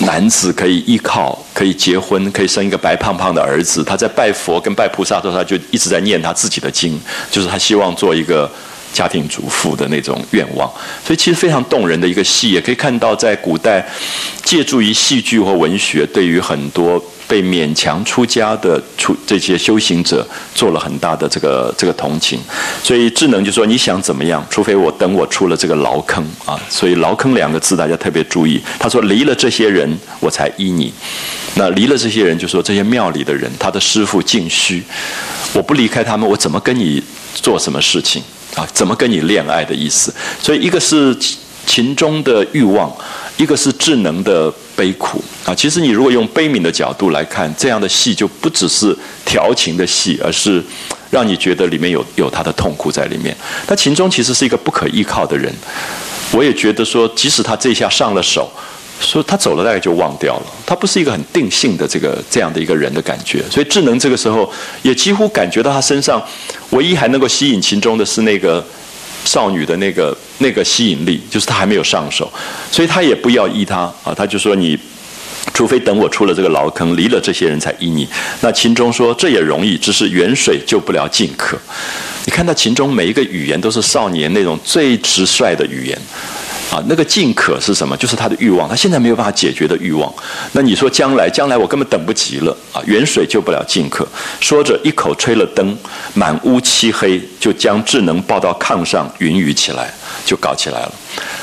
[0.00, 3.82] 男子可以依靠，可以结婚，可以生一个白胖胖的儿子。
[3.82, 8.50] 他在拜佛跟拜菩萨的时候，他就一直在念他自己的经，就是他希望做一个
[8.96, 10.70] 家庭主妇的那种愿望。
[11.04, 13.86] 所以其实非常动人的一个戏，也可以看到在古代
[14.42, 17.02] 借助于戏剧或文学，对于很多。
[17.28, 20.24] 被勉强出家的出这些修行者
[20.54, 22.38] 做了很大的这个这个同情，
[22.84, 24.46] 所以智能就说你想怎么样？
[24.48, 26.54] 除非我等我出了这个牢坑啊！
[26.70, 28.62] 所以牢坑两个字大家特别注意。
[28.78, 30.94] 他说离了这些人我才依你，
[31.56, 34.80] 那离了这些人就说这些庙里的人，他的师傅净虚，
[35.52, 37.02] 我不离开他们，我怎么跟你
[37.34, 38.22] 做什么事情
[38.56, 38.66] 啊？
[38.74, 40.12] 怎么跟你恋爱的意思？
[40.40, 41.16] 所以一个是
[41.64, 42.92] 情中的欲望。
[43.38, 48.96] 一个是智能的悲苦啊，其实你如果用悲悯的角度来看，这样的戏就不只是
[49.26, 50.64] 调情的戏，而是
[51.10, 53.36] 让你觉得里面有有他的痛苦在里面。
[53.68, 55.52] 那秦钟其实是一个不可依靠的人，
[56.32, 58.50] 我也觉得说，即使他这下上了手，
[59.00, 63.42] 说他走了大概就忘掉了，他不是一个很定性的这个这样的一个人的感觉。
[63.50, 64.50] 所以智能这个时候
[64.82, 66.22] 也几乎感觉到他身上
[66.70, 68.64] 唯一还能够吸引秦钟的是那个。
[69.24, 72.32] 少女的那个那个吸引力，就是他还没有上手，
[72.70, 74.78] 所以他也不要依他啊，他就说你，
[75.52, 78.06] 除非等我出了这个牢坑，离了这些人才依你。
[78.40, 81.58] 那秦钟说这也容易，只是远水救不了近渴。
[82.24, 85.98] 你看到秦钟每一个语言都是少年那种最直率的语言。
[86.70, 87.96] 啊，那个尽可是什么？
[87.96, 90.12] 就是他的欲望，他现在没有办法解决的欲望。
[90.52, 92.82] 那你说将来，将来我根本等不及了啊！
[92.86, 94.06] 远水救不了近渴。
[94.40, 95.76] 说着，一口吹了灯，
[96.14, 99.94] 满屋漆黑，就将智能抱到炕上，云雨起来，
[100.24, 100.92] 就搞起来了。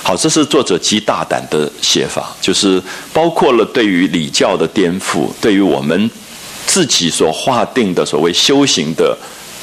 [0.04, 2.82] 好，这是作者极大胆的写法，就是
[3.14, 6.12] 包括了对于礼教的颠覆，对于我们
[6.68, 9.18] 自己所划定的所谓修行的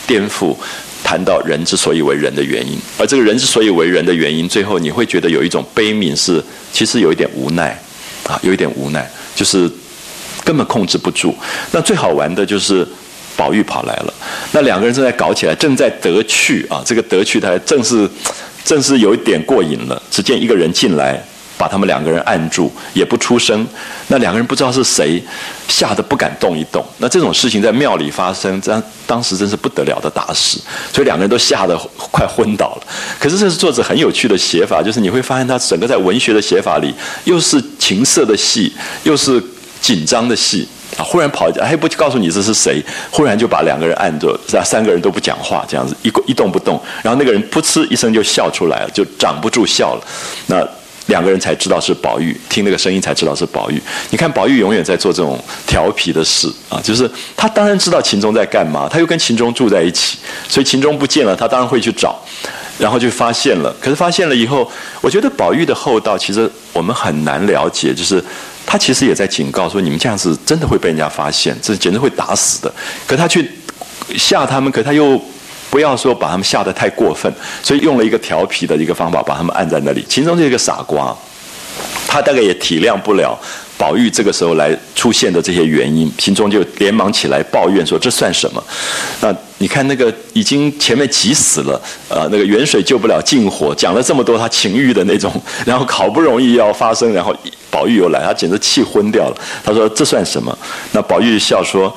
[0.06, 0.56] 颠覆。
[1.02, 6.42] 谈到人之所以为人的原因，而这个人之所以为人的原因，最后你会觉得有一种悲悯，是
[6.72, 7.76] 其实有一点无奈，
[8.26, 9.70] 啊，有一点无奈，就是
[10.44, 11.34] 根本控制不住。
[11.72, 12.86] 那最好玩的就是
[13.36, 14.14] 宝玉跑来了，
[14.52, 18.08] 那两个人正在搞起来，正在得趣啊，这个得趣他正是
[18.64, 20.00] 正是有一点过瘾了。
[20.10, 21.20] 只见一个人进来，
[21.60, 23.66] 把他们两个人按住，也不出声。
[24.08, 25.22] 那两个人不知道是谁，
[25.68, 26.82] 吓得不敢动一动。
[26.96, 30.58] 那这种事情在庙里发生，当当时真是不得了的大事，
[30.90, 31.76] 所以两个人都吓得
[32.10, 32.82] 快昏倒了。
[33.18, 36.94] 可是这是作者很有趣的写法，就是你会发现他整个在文学的写法里，
[37.24, 39.42] 又是情色的戏，又是
[39.82, 40.66] 紧张的戏。
[40.98, 41.04] 啊！
[41.04, 42.84] 忽然跑，还不告诉你这是谁？
[43.12, 46.82] 忽然就把两个人按住，是三个人都不讲话，这样子一一动不动。
[47.00, 50.02] 然后那个人噗嗤一声就笑出来了，就掌不住笑了。
[50.48, 50.66] 那
[51.10, 53.78] 两个人才知道是宝玉，听那个声音才知道是宝玉。
[54.08, 60.16] 你看宝玉永远在做这种调皮的事啊，就是他当然知道秦钟在干嘛，他又跟秦钟住在一起，
[60.48, 62.18] 所以秦钟不见了，他当然会去找，
[62.78, 63.74] 然后就发现了。
[63.78, 64.66] 可是发现了以后，
[65.02, 68.24] 我觉得宝玉的厚道其实我们很难了解，就是。
[68.66, 72.72] 他其实也在警告说：“你们这样子真的会被人家发现，这简直会打死的。”
[73.04, 73.50] 可他去
[74.16, 75.20] 吓他们，可他又
[75.70, 80.04] 不要说把他们吓得太过分，所以用了一个调皮的一个方法，把他们按在那里。
[80.08, 81.16] 其中这个傻瓜，
[82.06, 83.38] 他大概也体谅不了。
[83.78, 88.62] 宝玉这个时候来出现的这些原因，心中就连忙起来抱怨说：“这算什么？
[89.22, 95.32] 那你看那个已经前面急死了，呃，那个远水救不了近火，讲了这么多他情欲的那种，
[95.64, 97.34] 然后好不容易要发生，然后
[97.70, 99.36] 宝玉又来，他简直气昏掉了。
[99.64, 100.54] 他说这算什么？
[100.92, 101.90] 那宝玉笑说：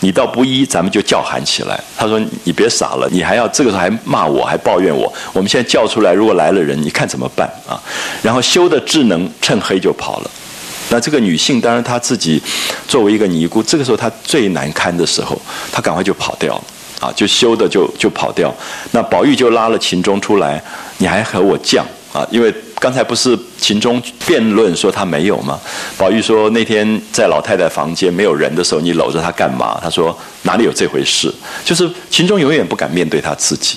[0.00, 1.78] 你倒不依，咱们就叫喊起来。
[1.96, 5.12] 他说你别傻了，你还要这个时候还骂我，还抱怨我。
[5.32, 7.80] 我们现在叫出来，如果来了人，你看怎么办啊？
[8.22, 10.30] 然后修的智能趁黑就跑了。”
[10.92, 12.42] 那这个女性当然她自己
[12.88, 15.40] 作为一个尼姑，这个时候她最难堪的时候，
[15.70, 16.64] 她赶快就跑掉了
[16.98, 18.52] 啊，就羞的就就跑掉。
[18.90, 20.60] 那宝玉就拉了秦钟出来，
[20.98, 21.80] 你还和我犟
[22.12, 22.26] 啊？
[22.30, 25.60] 因为刚才不是秦钟辩论说他没有吗？
[25.98, 29.78] 宝玉说那天在老太太房间没有人的时候，你搂着她干嘛？
[29.82, 31.32] 他说哪里有这回事？
[31.62, 33.76] 就是秦钟永远不敢面对他自己。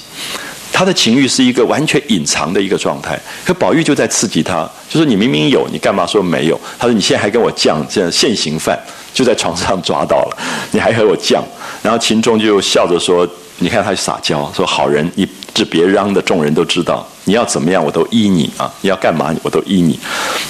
[0.73, 6.59] 他的情欲是一个完全隐藏的一个状态，可宝玉就在刺激他，就说你明明有，你干嘛说没有？
[6.79, 8.77] 他说你现在还跟我犟，这样现行犯
[9.13, 10.37] 就在床上抓到了，
[10.71, 11.39] 你还和我犟。
[11.83, 13.27] 然后秦钟就笑着说
[13.59, 19.99] ：“你看他撒娇，说好人，你这别嚷的，众人都知道，你要怎么样我都依你啊，你要干嘛我都依你。”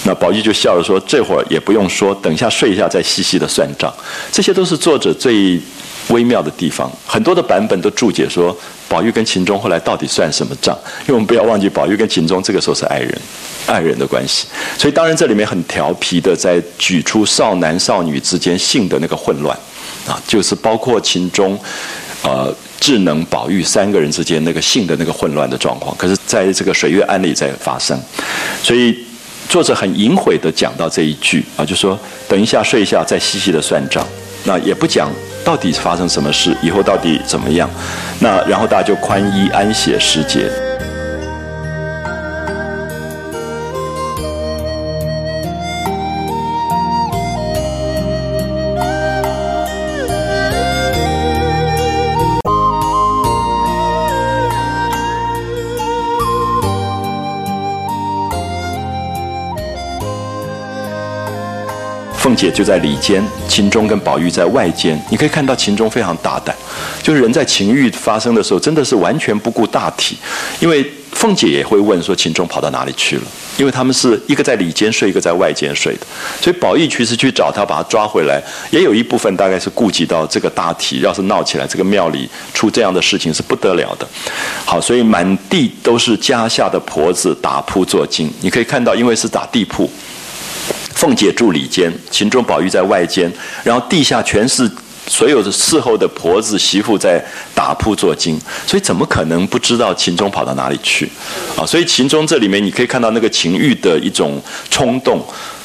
[0.04, 3.92] 那宝玉就笑着说：“这会儿也不用说，等一下睡一下再细细的算账。”
[4.32, 5.60] 这些都是作者最。
[6.08, 8.56] 微妙的地方，很多的版本都注解说，
[8.88, 10.76] 宝玉跟秦钟后来到底算什么账？
[11.02, 13.20] 因为我们不要忘记，宝玉跟秦钟这个时候是爱人，
[13.66, 14.46] 爱人的关系。
[14.76, 19.56] 所以当然这里面很调皮的在举出少男少女之间性的那个混乱，
[20.06, 21.58] 啊，就是包括秦钟、
[22.22, 25.96] 呃智能、宝玉三个人之间那个性的那个混乱的状况。
[25.96, 27.98] 可是在这个水月庵里在发生，
[28.62, 28.94] 所以
[29.48, 31.98] 作者很隐晦的讲到这一句啊，就说
[32.28, 34.06] 等一下睡一下再细细的算账，
[34.44, 35.10] 那也不讲。
[35.44, 36.56] 到底发生什么事？
[36.62, 37.68] 以后到底怎么样？
[38.20, 40.50] 那然后大家就宽衣安歇时节。
[62.34, 65.00] 凤姐就在里间，秦钟跟宝玉在外间。
[65.08, 66.52] 你可以看到秦钟非常大胆，
[67.00, 70.18] 就是人在情欲发生的时候，真的是完全不顾大体。
[70.58, 73.22] 因为凤姐也会问说秦钟跑到哪里去了，
[73.56, 76.00] 因为他们是一个在里间睡，一个在外间睡的。
[76.40, 81.02] 所以宝玉其实去找他，把他抓回来，也有一部分大概是顾及到这个大体。
[81.02, 84.04] 要是闹起来，这个庙里出这样的事情是不得了的。
[84.64, 88.28] 好，所以满地都是家下的婆子打铺做金。
[88.40, 89.88] 你可以看到，因为是打地铺。
[90.94, 93.30] 凤姐住里间，秦钟宝玉在外间，
[93.62, 94.70] 然后地下全是
[95.06, 97.22] 所有的伺候的婆子媳妇在
[97.54, 101.10] 打铺做经，所以怎么可能不知道秦钟跑到哪里去？
[101.56, 104.40] 啊，所以秦钟这里面你可以看到那个情欲的一种
[104.70, 105.22] 冲动，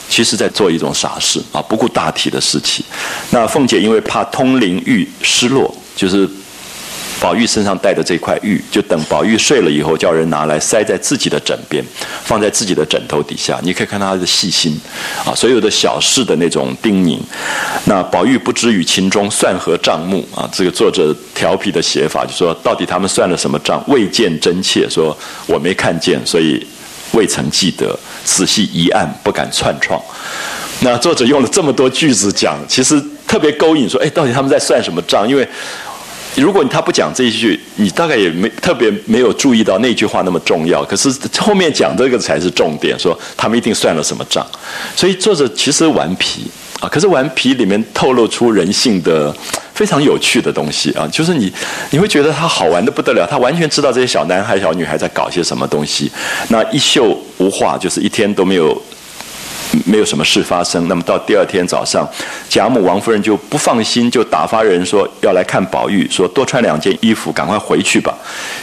[0.09, 2.83] 其实在做一种傻事啊，不顾大体的事情。
[3.29, 6.29] 那凤姐因为怕通灵玉失落，就是。
[7.19, 11.83] 宝玉身上带的这块玉，就等宝玉睡了以后，叫人拿来塞在自己的枕边，
[12.23, 13.59] 放在自己的枕头底下。
[13.61, 14.79] 你可以看他的细心，
[15.25, 17.19] 啊，所有的小事的那种叮咛。
[17.85, 20.49] 那宝玉不知与秦钟算何账目啊？
[20.53, 23.83] 这个作者调皮的写法，就说到底他们算了什么账？
[23.87, 25.15] 未见真切，说
[25.45, 26.65] 我没看见，所以
[27.11, 30.01] 未曾记得，仔细一案不敢串创。
[30.81, 35.27] 那作者用了这么多句子讲，其实特别勾引，说哎，到底他们在算什么账？
[35.27, 35.45] 因为
[36.39, 40.83] 如果他不讲这一句，你大概也没特别没有注意到那句话那么重要。
[40.83, 44.45] 可是后面讲这个才是重点，说他们一定算了什么账。
[44.95, 49.35] 所以作者其实顽皮啊，可是顽皮里面透露出人性的
[49.73, 51.51] 非常有趣的东西啊，就是你
[51.91, 56.11] 你会觉得他好玩的不得了，他完全知道这些小男孩小女孩在搞些什么东西。
[56.49, 58.81] 那一宿无话，就是一天都没有
[59.85, 60.87] 没有什么事发生。
[60.87, 62.07] 那么到第二天早上，
[62.49, 68.17] 贾母、王夫人就不放心，就打发人说要来看宝玉，说多穿两件衣服，赶快回去吧。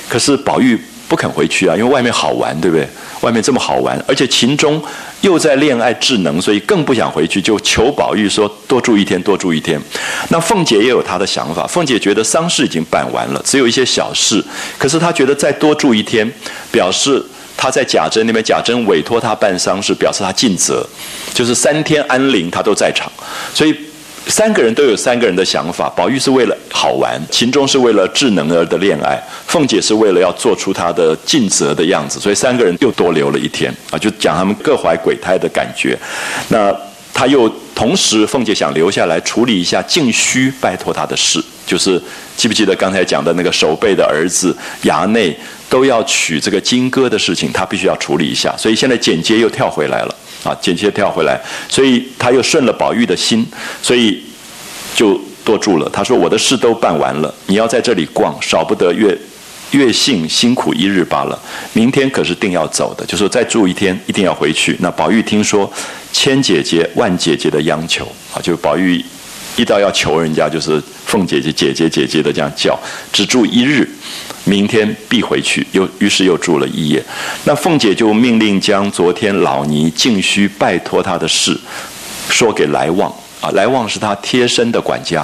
[0.08, 2.86] 可是宝玉不肯回去啊，因为外面好玩，对不对？
[3.22, 4.80] 外面这么好玩，而且秦钟
[5.22, 9.80] 又在恋爱智能，所以更不想回去，就求宝玉说多住一天，多住一天。
[10.28, 14.44] 那凤姐也有她的想法，凤姐觉得丧事已经办完了，只有一些小事，
[14.76, 16.30] 可是她觉得再多住一天，
[16.70, 17.24] 表示。
[17.56, 20.86] 他在贾珍那边，贾珍委托他办丧事，表示他尽责，
[21.32, 23.10] 就是三天安灵，他都在场。
[23.54, 23.74] 所以
[24.26, 25.88] 三个人都有三个人的想法。
[25.96, 32.20] 宝玉是为了好玩，秦钟是为了智能儿的恋爱，凤姐是为了要做出她的尽责的样子。
[32.20, 35.98] 所以三个人又多留了一天啊，就讲他们各怀鬼胎的感觉。
[36.48, 36.74] 那
[37.14, 42.00] 他又同时，凤姐想留下来处理一下静虚拜托他的事，就是
[42.36, 45.36] 记不记得刚才讲的那个守备的儿子衙内。
[45.68, 50.14] 都要娶这个金戈的事情，他必须要处理一下，所以现在简洁又跳回来了
[50.44, 51.36] 啊，简洁跳回来，
[51.68, 53.44] 所以他又顺了宝玉的心，
[53.82, 54.22] 所以
[54.94, 55.90] 就多住了。
[55.92, 59.18] 他说：“我的事都办完了，你要在这里逛，少不得月
[59.72, 61.36] 月幸辛苦一日罢了。
[61.72, 64.76] 明天可是定要走的，就说再住一天，一定要回去。
[64.78, 65.68] 那宝玉听说
[66.12, 69.04] 千姐姐万姐姐的央求啊，就宝玉
[69.56, 72.78] 一到要求人家，就是凤姐姐、姐姐、姐姐的这样叫，
[73.12, 73.88] 只住一日。”
[74.48, 77.02] 明天必回去，又于是又住了一夜。
[77.42, 81.58] 那凤姐就命令将昨天老尼静虚拜托他的事，
[82.30, 85.20] 说给来旺啊，来旺是他贴身的管家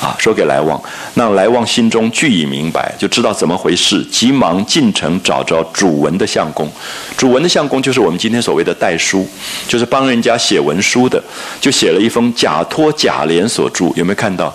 [0.00, 0.80] 啊，说给来旺。
[1.14, 6.70] 那来旺心中俱已明白，就知道怎么回事，急忙进城找着主文的相公。
[7.16, 9.26] 主文的相公就是我们今天所谓的代书，
[9.66, 11.22] 就是帮人家写文书的，
[11.60, 14.54] 就写了一封假托贾琏所著，有没有看到？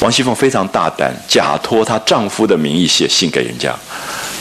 [0.00, 3.74] 王熙凤非常大胆，假托她丈夫的名义写信给人家，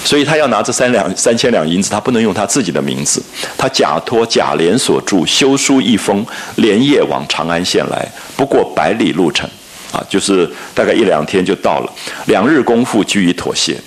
[0.06, 3.22] 所以她要拿这三两三千两银子，她不能用她自己的名字，
[3.58, 9.50] 她假托贾琏所著修书一封，连夜往长安县来，不过百里路程，
[9.92, 11.94] 啊，就是大概一两天就到了，
[12.28, 13.78] 两日功夫居于妥协。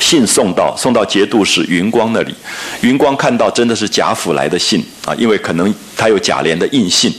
[0.00, 2.34] 信送到，送到节度使云光那里，
[2.82, 7.10] 云光看到真的是贾府来的信啊，因为可能他有贾琏的印信。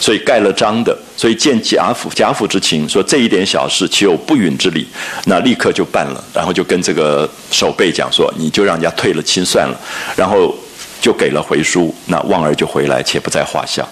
[0.00, 4.86] 所以盖了章的，所以见贾府贾府之情，说这一点小事岂有不允之理？
[5.26, 9.78] 那立刻就办了，然后就跟这个守备讲说，你就让人家退了亲算了，
[10.16, 10.56] 然后
[11.02, 13.86] 就给了回书，那旺儿就回来，且不在话下。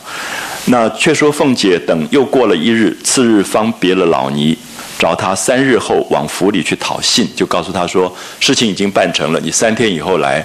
[0.65, 4.57] 那却说凤姐等又过了一日，次日方别了老尼，
[4.99, 8.11] 找他三日后往府里去讨信，就告诉他说
[8.41, 10.43] 事情已经办成了，你三天以后来。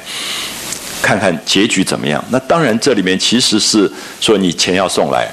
[1.01, 2.23] 看看结局怎么样？
[2.29, 5.27] 那当然，这里面其实是说你钱要送来，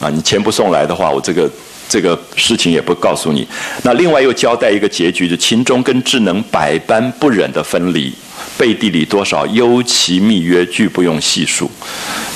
[0.00, 1.50] 啊，你钱不送来的话，我这个
[1.88, 3.46] 这个事情也不告诉你。
[3.82, 8.12] 那另外又交代一个结局，就秦钟跟智能百般不忍的分离，
[8.58, 11.70] 背地里多少幽奇密约，俱不用细数，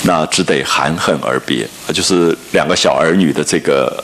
[0.03, 1.63] 那只得含恨而别。
[1.87, 4.03] 啊就是两个小儿女的这个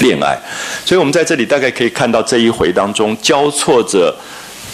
[0.00, 0.38] 恋爱，
[0.84, 4.14] 所以我们在这里大概可以看到这一回当中交错着。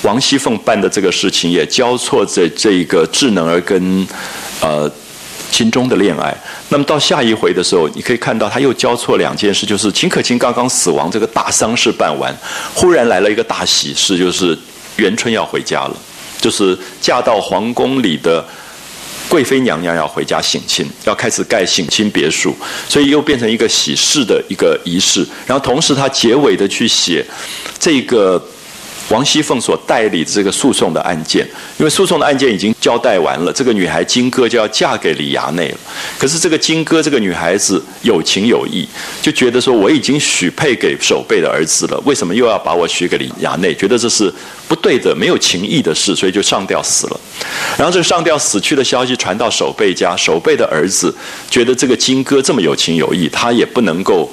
[0.02, 4.08] 王熙凤办的这个事情也交错着这个智能儿跟
[4.62, 4.90] 呃
[5.50, 6.34] 秦钟的恋爱。
[6.68, 12.34] 那么到下一回的时候，你可以看到他又交错两件事，就是秦可卿刚刚死亡，这个大丧事办完，
[12.74, 14.56] 忽然来了一个大喜事，就是
[14.96, 15.96] 元春要回家了，
[16.40, 18.44] 就是嫁到皇宫里的
[19.28, 22.54] 贵妃娘娘要回家省亲，要开始盖省亲别墅，
[22.88, 25.26] 所以又变成一个喜事的一个仪式。
[25.46, 27.26] 然后同时他结尾的去写
[27.78, 28.42] 这个。
[29.10, 31.46] 王熙凤所代理的这个诉讼的案件，
[31.78, 35.78] 因为诉讼的案件已经交代完了，这个女孩金哥就要嫁给李衙内了。
[36.18, 38.88] 可是这个金哥这个女孩子有情有义，
[39.20, 43.74] 就觉得说我已经许配给守备的儿子了，为什么又要把我许给李衙内？
[43.74, 44.32] 觉得这是
[44.68, 47.20] 不对的，没有情义的事，所以就上吊死了。
[47.76, 51.12] 然后这个上吊死去的消息传到守备家，守备的儿子
[51.50, 54.30] 觉得这个金哥这么有情有义，他也不能够。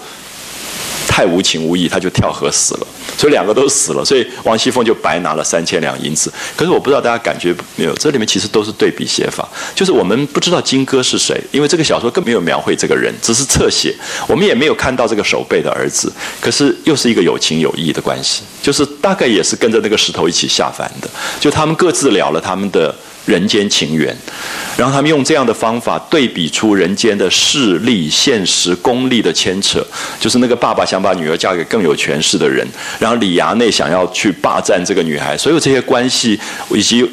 [1.08, 6.32] 太无情无义，他就跳河死了，所以两个都死了，所以王熙凤就白拿了三千两银子。
[6.56, 13.96] 可是我不知道大家感觉没有，这里面其实都是对比写法，就是我们不知道金哥是谁，因为这个小说更没有描绘这个人，只是侧写，
[14.28, 21.10] 我们也没有看到这个守备的儿子，可是又是一个有情有义的关系，就是大概也是跟着那个石头一起下凡的，
[21.40, 22.94] 就他们各自了了他们的。
[23.28, 24.16] 人间情缘，
[24.78, 29.86] 然后他们用这样的方法对比出人间的势力、现实、功利的牵扯，
[30.18, 32.66] 就是那个爸爸想把女儿嫁给更有权势的人，
[32.98, 36.40] 然后李衙内想要去霸占这个女孩，所有这些关系
[36.70, 37.06] 以及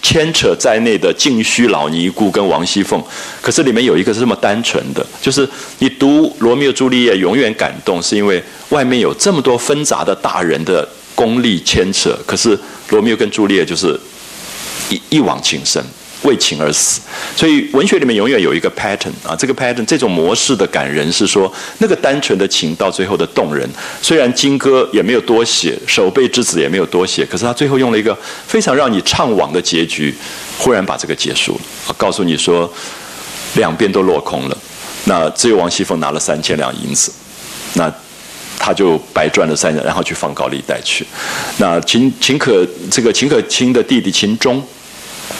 [0.00, 3.02] 牵扯在内的静虚老尼姑跟王熙凤，
[3.42, 5.46] 可是里面有一个是这么单纯的，就是
[5.80, 12.58] 你读罗密欧朱丽叶永远感动，是因为外面有这么多纷杂的大人的功利牵扯，可是
[12.88, 14.00] 罗密欧跟朱丽叶就是。
[14.88, 15.82] 一一往情深
[16.22, 17.00] 为情而死，
[17.36, 23.68] 所以文学里面永远有一个 pattern 啊，这个 pattern 这种模式的感人是说，那个单纯的情到最后的动人。
[24.02, 28.12] 虽然金戈也没有多写，守备之子也没有多写，可是他最后用了一个
[28.48, 30.12] 非常让你怅惘的结局，
[30.58, 31.52] 忽然把这个结束
[31.86, 32.68] 了，告诉你说，
[33.54, 34.58] 两边都落空了。
[35.04, 37.12] 那只有王熙凤拿了三千两银子，
[37.74, 37.88] 那
[38.58, 41.06] 他就白赚了三千，然后去放高利贷去。
[41.58, 44.60] 那秦秦可这个秦可卿的弟弟秦钟。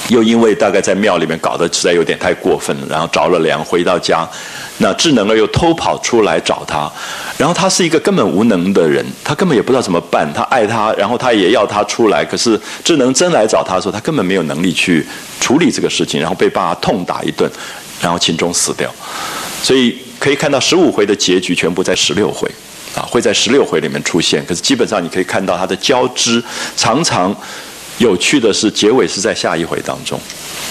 [0.08, 4.28] 又因为大概在庙里面搞得实在有点太过分了，然后着了凉，回到家，
[4.78, 6.90] 那智能儿又偷跑出来找他，
[7.36, 15.06] 然后他是一个根本无能的人，他根本也不知道怎么办，他爱他，然后他也要他出来，可是智能真来找他的时候，他根本没有能力去
[15.40, 17.50] 处理这个事情，然后被爸爸痛打一顿，
[18.00, 18.90] 然后秦钟死掉，
[19.62, 22.50] 所以可以看到十五回的结局全部在十六回，
[22.94, 26.42] 啊，会在十六回里面出现，可是基本上你可以看到它的交织
[26.76, 27.36] 常常。
[27.98, 30.18] 有趣的是，结尾是在下一回当中，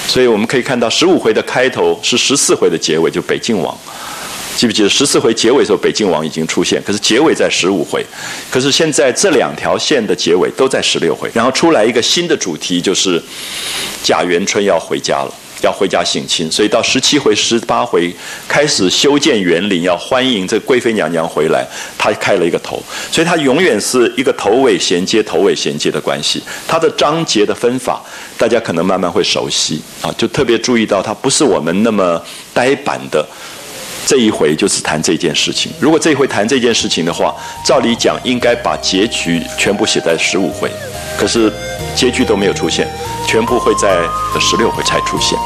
[0.07, 3.77] 所以我们可以看到十五回的开头是十四回的结尾，就北静王。
[4.55, 8.03] 记不记得十四回结尾的时候，北静王已经出现，可是结尾在十五回，
[8.49, 13.21] 可是现在这两条线的结尾都在十六回，然后出来一个新的主题，就是
[14.01, 15.33] 贾元春要回家了。
[15.61, 18.13] 要回家省亲，所以到十七回、十八回
[18.47, 21.65] 开始修建园林，要欢迎这贵妃娘娘回来。
[21.97, 22.81] 她开了一个头，
[23.11, 26.41] 所以她永远是一个头尾衔接、头尾衔接的关系。
[26.67, 28.01] 她的章节的分法，
[28.37, 32.21] 大家可能慢慢会熟悉啊，就特别注意到，她不是我们那么
[32.53, 33.25] 呆板的。
[34.07, 35.69] 这一回就是谈这件事情。
[35.81, 37.35] 如果这一回谈这件事情的话，
[37.65, 40.71] 照理讲应该把结局全部写在十五回，
[41.19, 41.51] 可是
[41.93, 42.87] 结局都没有出现。
[43.27, 44.07] 全部会在
[44.39, 45.37] 十六回才出现。